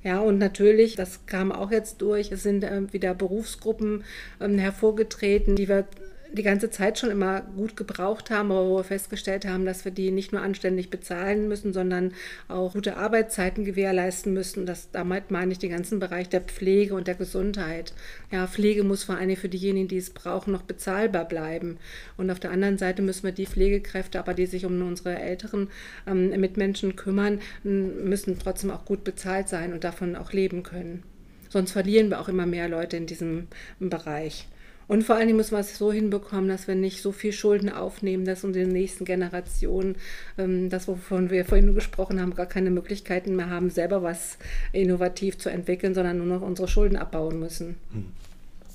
Ja, 0.04 0.20
und 0.20 0.36
natürlich, 0.36 0.96
das 0.96 1.24
kam 1.24 1.50
auch 1.50 1.70
jetzt 1.70 2.02
durch, 2.02 2.30
es 2.30 2.42
sind 2.42 2.62
äh, 2.62 2.92
wieder 2.92 3.14
Berufsgruppen 3.14 4.04
ähm, 4.38 4.58
hervorgetreten, 4.58 5.56
die 5.56 5.66
wir 5.66 5.86
die 6.32 6.42
ganze 6.42 6.70
Zeit 6.70 6.98
schon 6.98 7.10
immer 7.10 7.40
gut 7.40 7.76
gebraucht 7.76 8.30
haben, 8.30 8.50
aber 8.52 8.68
wo 8.68 8.76
wir 8.76 8.84
festgestellt 8.84 9.46
haben, 9.46 9.64
dass 9.64 9.84
wir 9.84 9.92
die 9.92 10.10
nicht 10.10 10.32
nur 10.32 10.42
anständig 10.42 10.90
bezahlen 10.90 11.48
müssen, 11.48 11.72
sondern 11.72 12.12
auch 12.48 12.74
gute 12.74 12.96
Arbeitszeiten 12.96 13.64
gewährleisten 13.64 14.32
müssen. 14.32 14.66
Das, 14.66 14.90
damit 14.90 15.30
meine 15.30 15.52
ich 15.52 15.58
den 15.58 15.70
ganzen 15.70 15.98
Bereich 15.98 16.28
der 16.28 16.42
Pflege 16.42 16.94
und 16.94 17.06
der 17.06 17.14
Gesundheit. 17.14 17.92
Ja, 18.30 18.46
Pflege 18.46 18.84
muss 18.84 19.04
vor 19.04 19.16
allem 19.16 19.36
für 19.36 19.48
diejenigen, 19.48 19.88
die 19.88 19.96
es 19.96 20.10
brauchen, 20.10 20.52
noch 20.52 20.62
bezahlbar 20.62 21.26
bleiben. 21.26 21.78
Und 22.16 22.30
auf 22.30 22.40
der 22.40 22.50
anderen 22.50 22.78
Seite 22.78 23.02
müssen 23.02 23.24
wir 23.24 23.32
die 23.32 23.46
Pflegekräfte, 23.46 24.18
aber 24.18 24.34
die 24.34 24.46
sich 24.46 24.64
um 24.64 24.80
unsere 24.82 25.18
älteren 25.18 25.68
ähm, 26.06 26.30
Mitmenschen 26.40 26.96
kümmern, 26.96 27.40
müssen 27.62 28.38
trotzdem 28.38 28.70
auch 28.70 28.84
gut 28.84 29.04
bezahlt 29.04 29.48
sein 29.48 29.72
und 29.72 29.84
davon 29.84 30.16
auch 30.16 30.32
leben 30.32 30.62
können. 30.62 31.02
Sonst 31.48 31.72
verlieren 31.72 32.10
wir 32.10 32.20
auch 32.20 32.28
immer 32.28 32.46
mehr 32.46 32.68
Leute 32.68 32.96
in 32.96 33.06
diesem 33.06 33.48
Bereich. 33.80 34.46
Und 34.88 35.04
vor 35.04 35.16
allen 35.16 35.26
Dingen 35.26 35.36
müssen 35.36 35.52
wir 35.52 35.60
es 35.60 35.76
so 35.76 35.92
hinbekommen, 35.92 36.48
dass 36.48 36.66
wir 36.66 36.74
nicht 36.74 37.02
so 37.02 37.12
viel 37.12 37.32
Schulden 37.32 37.70
aufnehmen, 37.70 38.24
dass 38.24 38.42
unsere 38.42 38.66
nächsten 38.66 39.04
Generationen, 39.04 39.96
ähm, 40.38 40.70
das 40.70 40.88
wovon 40.88 41.30
wir 41.30 41.44
vorhin 41.44 41.74
gesprochen 41.74 42.20
haben, 42.20 42.34
gar 42.34 42.46
keine 42.46 42.70
Möglichkeiten 42.70 43.36
mehr 43.36 43.50
haben, 43.50 43.68
selber 43.68 44.02
was 44.02 44.38
innovativ 44.72 45.36
zu 45.36 45.50
entwickeln, 45.50 45.94
sondern 45.94 46.16
nur 46.16 46.26
noch 46.26 46.42
unsere 46.42 46.68
Schulden 46.68 46.96
abbauen 46.96 47.38
müssen. 47.38 47.76
Hm. 47.92 48.06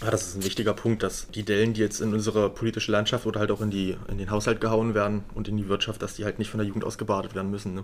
Ja, 0.01 0.11
das 0.11 0.27
ist 0.27 0.35
ein 0.35 0.43
wichtiger 0.43 0.73
Punkt, 0.73 1.01
dass 1.01 1.29
die 1.29 1.43
Dellen, 1.43 1.73
die 1.73 1.81
jetzt 1.81 2.01
in 2.01 2.13
unsere 2.13 2.49
politische 2.49 2.91
Landschaft 2.91 3.25
oder 3.25 3.39
halt 3.39 3.51
auch 3.51 3.61
in, 3.61 3.71
die, 3.71 3.95
in 4.09 4.17
den 4.17 4.29
Haushalt 4.29 4.61
gehauen 4.61 4.93
werden 4.93 5.23
und 5.33 5.47
in 5.47 5.57
die 5.57 5.67
Wirtschaft, 5.67 6.01
dass 6.01 6.15
die 6.15 6.25
halt 6.25 6.39
nicht 6.39 6.49
von 6.49 6.59
der 6.59 6.67
Jugend 6.67 6.83
ausgebadet 6.83 7.35
werden 7.35 7.49
müssen. 7.49 7.73
Ne? 7.73 7.83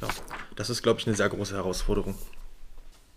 Ja, 0.00 0.08
das 0.56 0.70
ist, 0.70 0.82
glaube 0.82 1.00
ich, 1.00 1.06
eine 1.06 1.16
sehr 1.16 1.28
große 1.28 1.54
Herausforderung. 1.54 2.14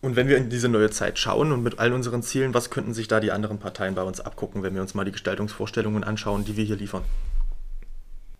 Und 0.01 0.15
wenn 0.15 0.27
wir 0.27 0.37
in 0.37 0.49
diese 0.49 0.69
neue 0.69 0.91
Zeit 0.91 1.17
schauen 1.17 1.51
und 1.51 1.63
mit 1.63 1.79
all 1.79 1.91
unseren 1.91 2.21
Zielen, 2.21 2.53
was 2.53 2.69
könnten 2.69 2.93
sich 2.93 3.07
da 3.07 3.19
die 3.19 3.31
anderen 3.31 3.57
Parteien 3.57 3.95
bei 3.95 4.03
uns 4.03 4.19
abgucken, 4.19 4.61
wenn 4.61 4.75
wir 4.75 4.81
uns 4.81 4.93
mal 4.93 5.05
die 5.05 5.11
Gestaltungsvorstellungen 5.11 6.03
anschauen, 6.03 6.45
die 6.45 6.55
wir 6.55 6.63
hier 6.63 6.75
liefern? 6.75 7.03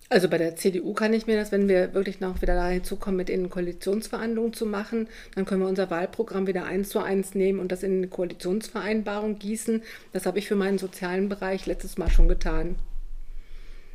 Also 0.09 0.29
bei 0.29 0.37
der 0.37 0.55
CDU 0.55 0.93
kann 0.93 1.13
ich 1.13 1.27
mir 1.27 1.35
das, 1.35 1.51
wenn 1.51 1.67
wir 1.67 1.93
wirklich 1.93 2.21
noch 2.21 2.41
wieder 2.41 2.55
dazu 2.55 2.95
kommen, 2.95 3.17
mit 3.17 3.29
ihnen 3.29 3.49
Koalitionsverhandlungen 3.49 4.53
zu 4.53 4.65
machen, 4.65 5.09
dann 5.35 5.43
können 5.43 5.61
wir 5.61 5.67
unser 5.67 5.89
Wahlprogramm 5.89 6.47
wieder 6.47 6.63
eins 6.63 6.89
zu 6.89 6.99
eins 6.99 7.35
nehmen 7.35 7.59
und 7.59 7.73
das 7.73 7.83
in 7.83 7.97
eine 7.97 8.07
Koalitionsvereinbarung 8.07 9.37
gießen. 9.37 9.83
Das 10.13 10.25
habe 10.25 10.39
ich 10.39 10.47
für 10.47 10.55
meinen 10.55 10.77
sozialen 10.77 11.27
Bereich 11.27 11.65
letztes 11.65 11.97
Mal 11.97 12.09
schon 12.09 12.29
getan. 12.29 12.77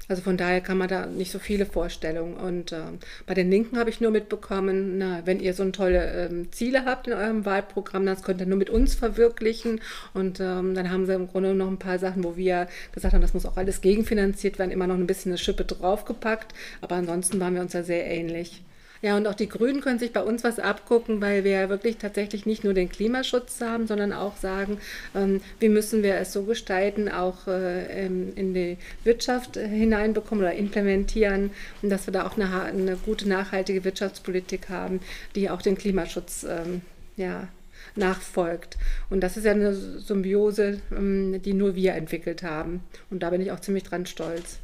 Also 0.08 0.22
von 0.22 0.36
daher 0.36 0.60
kann 0.60 0.78
man 0.78 0.88
da 0.88 1.06
nicht 1.06 1.30
so 1.30 1.38
viele 1.38 1.66
Vorstellungen. 1.66 2.34
Und 2.34 2.72
äh, 2.72 2.82
bei 3.26 3.34
den 3.34 3.50
Linken 3.50 3.78
habe 3.78 3.90
ich 3.90 4.00
nur 4.00 4.10
mitbekommen, 4.10 4.98
na, 4.98 5.22
wenn 5.24 5.40
ihr 5.40 5.54
so 5.54 5.68
tolle 5.70 6.28
ähm, 6.28 6.50
Ziele 6.52 6.84
habt 6.84 7.06
in 7.06 7.12
eurem 7.12 7.44
Wahlprogramm, 7.44 8.04
das 8.04 8.22
könnt 8.22 8.40
ihr 8.40 8.46
nur 8.46 8.58
mit 8.58 8.70
uns 8.70 8.94
verwirklichen. 8.94 9.80
Und 10.12 10.40
ähm, 10.40 10.74
dann 10.74 10.90
haben 10.90 11.06
sie 11.06 11.14
im 11.14 11.28
Grunde 11.28 11.54
noch 11.54 11.68
ein 11.68 11.78
paar 11.78 11.98
Sachen, 11.98 12.24
wo 12.24 12.36
wir 12.36 12.68
gesagt 12.92 13.14
haben, 13.14 13.22
das 13.22 13.34
muss 13.34 13.46
auch 13.46 13.56
alles 13.56 13.80
gegenfinanziert 13.80 14.58
werden, 14.58 14.70
immer 14.70 14.86
noch 14.86 14.96
ein 14.96 15.06
bisschen 15.06 15.32
eine 15.32 15.38
Schippe 15.38 15.64
draufgepackt. 15.64 16.52
Aber 16.80 16.96
ansonsten 16.96 17.38
waren 17.40 17.54
wir 17.54 17.62
uns 17.62 17.72
ja 17.72 17.82
sehr 17.82 18.06
ähnlich. 18.06 18.62
Ja, 19.02 19.16
und 19.16 19.26
auch 19.26 19.34
die 19.34 19.48
Grünen 19.48 19.80
können 19.80 19.98
sich 19.98 20.12
bei 20.12 20.22
uns 20.22 20.44
was 20.44 20.60
abgucken, 20.60 21.20
weil 21.20 21.42
wir 21.42 21.50
ja 21.50 21.68
wirklich 21.68 21.96
tatsächlich 21.96 22.46
nicht 22.46 22.62
nur 22.62 22.72
den 22.72 22.88
Klimaschutz 22.88 23.60
haben, 23.60 23.88
sondern 23.88 24.12
auch 24.12 24.36
sagen, 24.36 24.78
ähm, 25.16 25.40
wie 25.58 25.68
müssen 25.68 26.04
wir 26.04 26.14
es 26.14 26.32
so 26.32 26.44
gestalten, 26.44 27.08
auch 27.08 27.48
äh, 27.48 28.06
in 28.06 28.54
die 28.54 28.78
Wirtschaft 29.02 29.56
hineinbekommen 29.56 30.44
oder 30.44 30.54
implementieren, 30.54 31.50
dass 31.82 32.06
wir 32.06 32.12
da 32.12 32.26
auch 32.28 32.36
eine, 32.36 32.62
eine 32.62 32.96
gute, 32.96 33.28
nachhaltige 33.28 33.84
Wirtschaftspolitik 33.84 34.68
haben, 34.68 35.00
die 35.34 35.50
auch 35.50 35.62
den 35.62 35.76
Klimaschutz 35.76 36.46
ähm, 36.48 36.82
ja, 37.16 37.48
nachfolgt. 37.96 38.78
Und 39.10 39.20
das 39.20 39.36
ist 39.36 39.44
ja 39.44 39.50
eine 39.50 39.74
Symbiose, 39.74 40.80
ähm, 40.92 41.42
die 41.42 41.54
nur 41.54 41.74
wir 41.74 41.94
entwickelt 41.94 42.44
haben. 42.44 42.84
Und 43.10 43.24
da 43.24 43.30
bin 43.30 43.40
ich 43.40 43.50
auch 43.50 43.60
ziemlich 43.60 43.82
dran 43.82 44.06
stolz. 44.06 44.58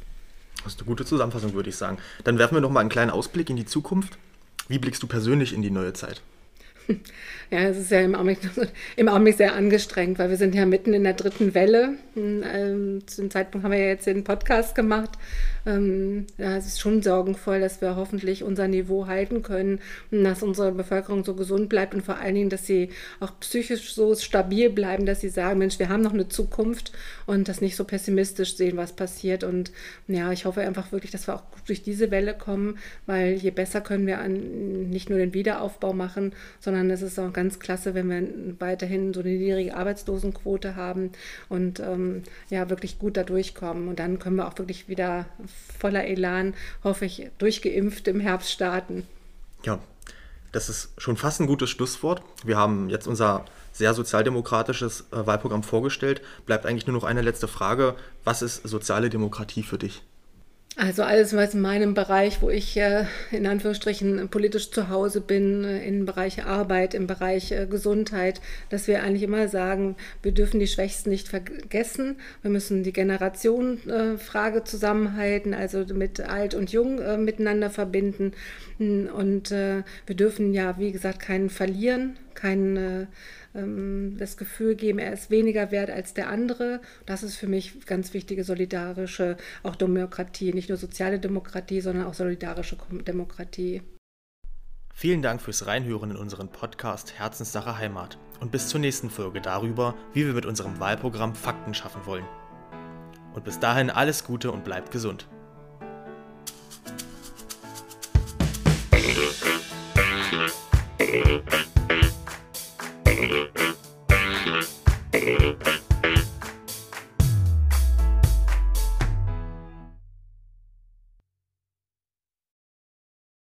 Das 0.63 0.73
ist 0.73 0.79
eine 0.79 0.87
gute 0.87 1.03
Zusammenfassung, 1.03 1.53
würde 1.53 1.69
ich 1.69 1.75
sagen. 1.75 1.97
Dann 2.23 2.37
werfen 2.37 2.55
wir 2.55 2.61
noch 2.61 2.71
mal 2.71 2.79
einen 2.79 2.89
kleinen 2.89 3.11
Ausblick 3.11 3.49
in 3.49 3.57
die 3.57 3.65
Zukunft. 3.65 4.17
Wie 4.69 4.77
blickst 4.77 5.01
du 5.01 5.07
persönlich 5.07 5.51
in 5.51 5.63
die 5.63 5.71
neue 5.71 5.93
Zeit? 5.93 6.21
Ja, 7.51 7.61
es 7.61 7.77
ist 7.77 7.89
ja 7.89 8.01
im 8.01 8.13
Augenblick, 8.13 8.39
im 8.95 9.07
Augenblick 9.07 9.35
sehr 9.35 9.55
angestrengt, 9.55 10.19
weil 10.19 10.29
wir 10.29 10.37
sind 10.37 10.53
ja 10.53 10.67
mitten 10.67 10.93
in 10.93 11.03
der 11.03 11.13
dritten 11.13 11.55
Welle. 11.55 11.95
Ähm, 12.15 13.01
zu 13.07 13.21
dem 13.21 13.31
Zeitpunkt 13.31 13.65
haben 13.65 13.71
wir 13.71 13.79
ja 13.79 13.87
jetzt 13.87 14.05
den 14.05 14.23
Podcast 14.23 14.75
gemacht. 14.75 15.17
Ähm, 15.65 16.27
ja, 16.37 16.57
es 16.57 16.67
ist 16.67 16.79
schon 16.79 17.01
sorgenvoll, 17.01 17.59
dass 17.59 17.81
wir 17.81 17.95
hoffentlich 17.95 18.43
unser 18.43 18.67
Niveau 18.67 19.07
halten 19.07 19.41
können 19.41 19.79
dass 20.11 20.43
unsere 20.43 20.71
Bevölkerung 20.71 21.23
so 21.23 21.33
gesund 21.33 21.69
bleibt 21.69 21.93
und 21.93 22.03
vor 22.03 22.17
allen 22.17 22.35
Dingen, 22.35 22.49
dass 22.49 22.65
sie 22.65 22.89
auch 23.19 23.31
psychisch 23.39 23.93
so 23.93 24.15
stabil 24.15 24.69
bleiben, 24.69 25.05
dass 25.05 25.21
sie 25.21 25.29
sagen, 25.29 25.59
Mensch, 25.59 25.79
wir 25.79 25.89
haben 25.89 26.01
noch 26.03 26.13
eine 26.13 26.29
Zukunft 26.29 26.91
und 27.25 27.47
das 27.47 27.61
nicht 27.61 27.75
so 27.75 27.83
pessimistisch 27.83 28.55
sehen, 28.55 28.77
was 28.77 28.93
passiert. 28.93 29.43
Und 29.43 29.71
ja, 30.07 30.31
ich 30.31 30.45
hoffe 30.45 30.61
einfach 30.61 30.91
wirklich, 30.91 31.11
dass 31.11 31.27
wir 31.27 31.35
auch 31.35 31.43
durch 31.65 31.81
diese 31.81 32.11
Welle 32.11 32.33
kommen, 32.33 32.77
weil 33.05 33.33
je 33.33 33.51
besser 33.51 33.81
können 33.81 34.07
wir 34.07 34.19
an, 34.19 34.89
nicht 34.89 35.09
nur 35.09 35.19
den 35.19 35.33
Wiederaufbau 35.33 35.93
machen, 35.93 36.33
sondern 36.59 36.78
es 36.89 37.01
ist 37.01 37.17
auch 37.19 37.33
ganz 37.33 37.59
klasse, 37.59 37.95
wenn 37.95 38.09
wir 38.09 38.59
weiterhin 38.59 39.13
so 39.13 39.21
eine 39.21 39.29
niedrige 39.29 39.75
Arbeitslosenquote 39.75 40.75
haben 40.75 41.11
und 41.49 41.79
ähm, 41.79 42.23
ja, 42.49 42.69
wirklich 42.69 42.99
gut 42.99 43.17
da 43.17 43.23
durchkommen. 43.23 43.87
Und 43.87 43.99
dann 43.99 44.19
können 44.19 44.35
wir 44.35 44.47
auch 44.47 44.57
wirklich 44.57 44.87
wieder 44.87 45.25
voller 45.79 46.05
Elan, 46.05 46.53
hoffe 46.83 47.05
ich, 47.05 47.27
durchgeimpft 47.39 48.07
im 48.07 48.19
Herbst 48.19 48.51
starten. 48.51 49.07
Ja, 49.63 49.79
das 50.51 50.69
ist 50.69 50.89
schon 50.97 51.17
fast 51.17 51.41
ein 51.41 51.47
gutes 51.47 51.69
Schlusswort. 51.69 52.21
Wir 52.43 52.57
haben 52.57 52.89
jetzt 52.89 53.07
unser 53.07 53.45
sehr 53.71 53.93
sozialdemokratisches 53.93 55.05
äh, 55.11 55.25
Wahlprogramm 55.25 55.63
vorgestellt. 55.63 56.21
Bleibt 56.45 56.65
eigentlich 56.65 56.87
nur 56.87 56.95
noch 56.95 57.03
eine 57.03 57.21
letzte 57.21 57.47
Frage. 57.47 57.95
Was 58.23 58.41
ist 58.41 58.67
soziale 58.67 59.09
Demokratie 59.09 59.63
für 59.63 59.77
dich? 59.77 60.01
Also 60.81 61.03
alles, 61.03 61.35
was 61.35 61.55
in 61.55 61.59
meinem 61.59 61.93
Bereich, 61.93 62.41
wo 62.41 62.49
ich 62.49 62.77
äh, 62.77 63.03
in 63.31 63.45
Anführungsstrichen 63.45 64.29
politisch 64.29 64.71
zu 64.71 64.87
Hause 64.87 65.19
bin, 65.19 65.65
äh, 65.65 65.85
im 65.85 66.05
Bereich 66.05 66.45
Arbeit, 66.45 66.93
im 66.93 67.05
Bereich 67.05 67.51
äh, 67.51 67.67
Gesundheit, 67.69 68.39
dass 68.69 68.87
wir 68.87 69.03
eigentlich 69.03 69.23
immer 69.23 69.49
sagen, 69.49 69.97
wir 70.23 70.31
dürfen 70.31 70.61
die 70.61 70.67
Schwächsten 70.67 71.09
nicht 71.09 71.27
vergessen. 71.27 72.15
Wir 72.43 72.49
müssen 72.49 72.83
die 72.83 72.93
Generationenfrage 72.93 74.63
zusammenhalten, 74.63 75.53
also 75.53 75.83
mit 75.93 76.21
alt 76.21 76.55
und 76.55 76.71
jung 76.71 76.99
äh, 76.99 77.17
miteinander 77.17 77.69
verbinden. 77.69 78.31
Und 78.79 79.51
äh, 79.51 79.83
wir 80.05 80.15
dürfen 80.15 80.53
ja, 80.53 80.77
wie 80.77 80.93
gesagt, 80.93 81.19
keinen 81.19 81.49
verlieren, 81.49 82.15
keinen 82.39 82.77
äh, 82.77 83.07
ähm, 83.55 84.15
das 84.17 84.37
Gefühl 84.37 84.75
geben, 84.75 84.99
er 84.99 85.13
ist 85.13 85.29
weniger 85.29 85.71
wert 85.71 85.89
als 85.89 86.13
der 86.13 86.29
andere. 86.29 86.81
Das 87.05 87.23
ist 87.23 87.37
für 87.37 87.47
mich 87.47 87.85
ganz 87.85 88.13
wichtige 88.13 88.43
solidarische, 88.43 89.37
auch 89.63 89.75
Demokratie, 89.75 90.53
nicht 90.53 90.69
nur 90.69 90.77
soziale 90.77 91.19
Demokratie, 91.19 91.81
sondern 91.81 92.05
auch 92.05 92.13
solidarische 92.13 92.77
Demokratie. 93.07 93.81
Vielen 94.93 95.21
Dank 95.21 95.41
fürs 95.41 95.65
Reinhören 95.65 96.11
in 96.11 96.17
unseren 96.17 96.49
Podcast 96.49 97.13
Herzenssache 97.17 97.77
Heimat 97.77 98.17
und 98.39 98.51
bis 98.51 98.67
zur 98.67 98.79
nächsten 98.79 99.09
Folge 99.09 99.41
darüber, 99.41 99.95
wie 100.13 100.25
wir 100.25 100.33
mit 100.33 100.45
unserem 100.45 100.79
Wahlprogramm 100.79 101.35
Fakten 101.35 101.73
schaffen 101.73 102.05
wollen. 102.05 102.25
Und 103.33 103.45
bis 103.45 103.59
dahin 103.59 103.89
alles 103.89 104.25
Gute 104.25 104.51
und 104.51 104.63
bleibt 104.63 104.91
gesund. 104.91 105.27
Thank 111.09 111.53
you. 111.53 111.68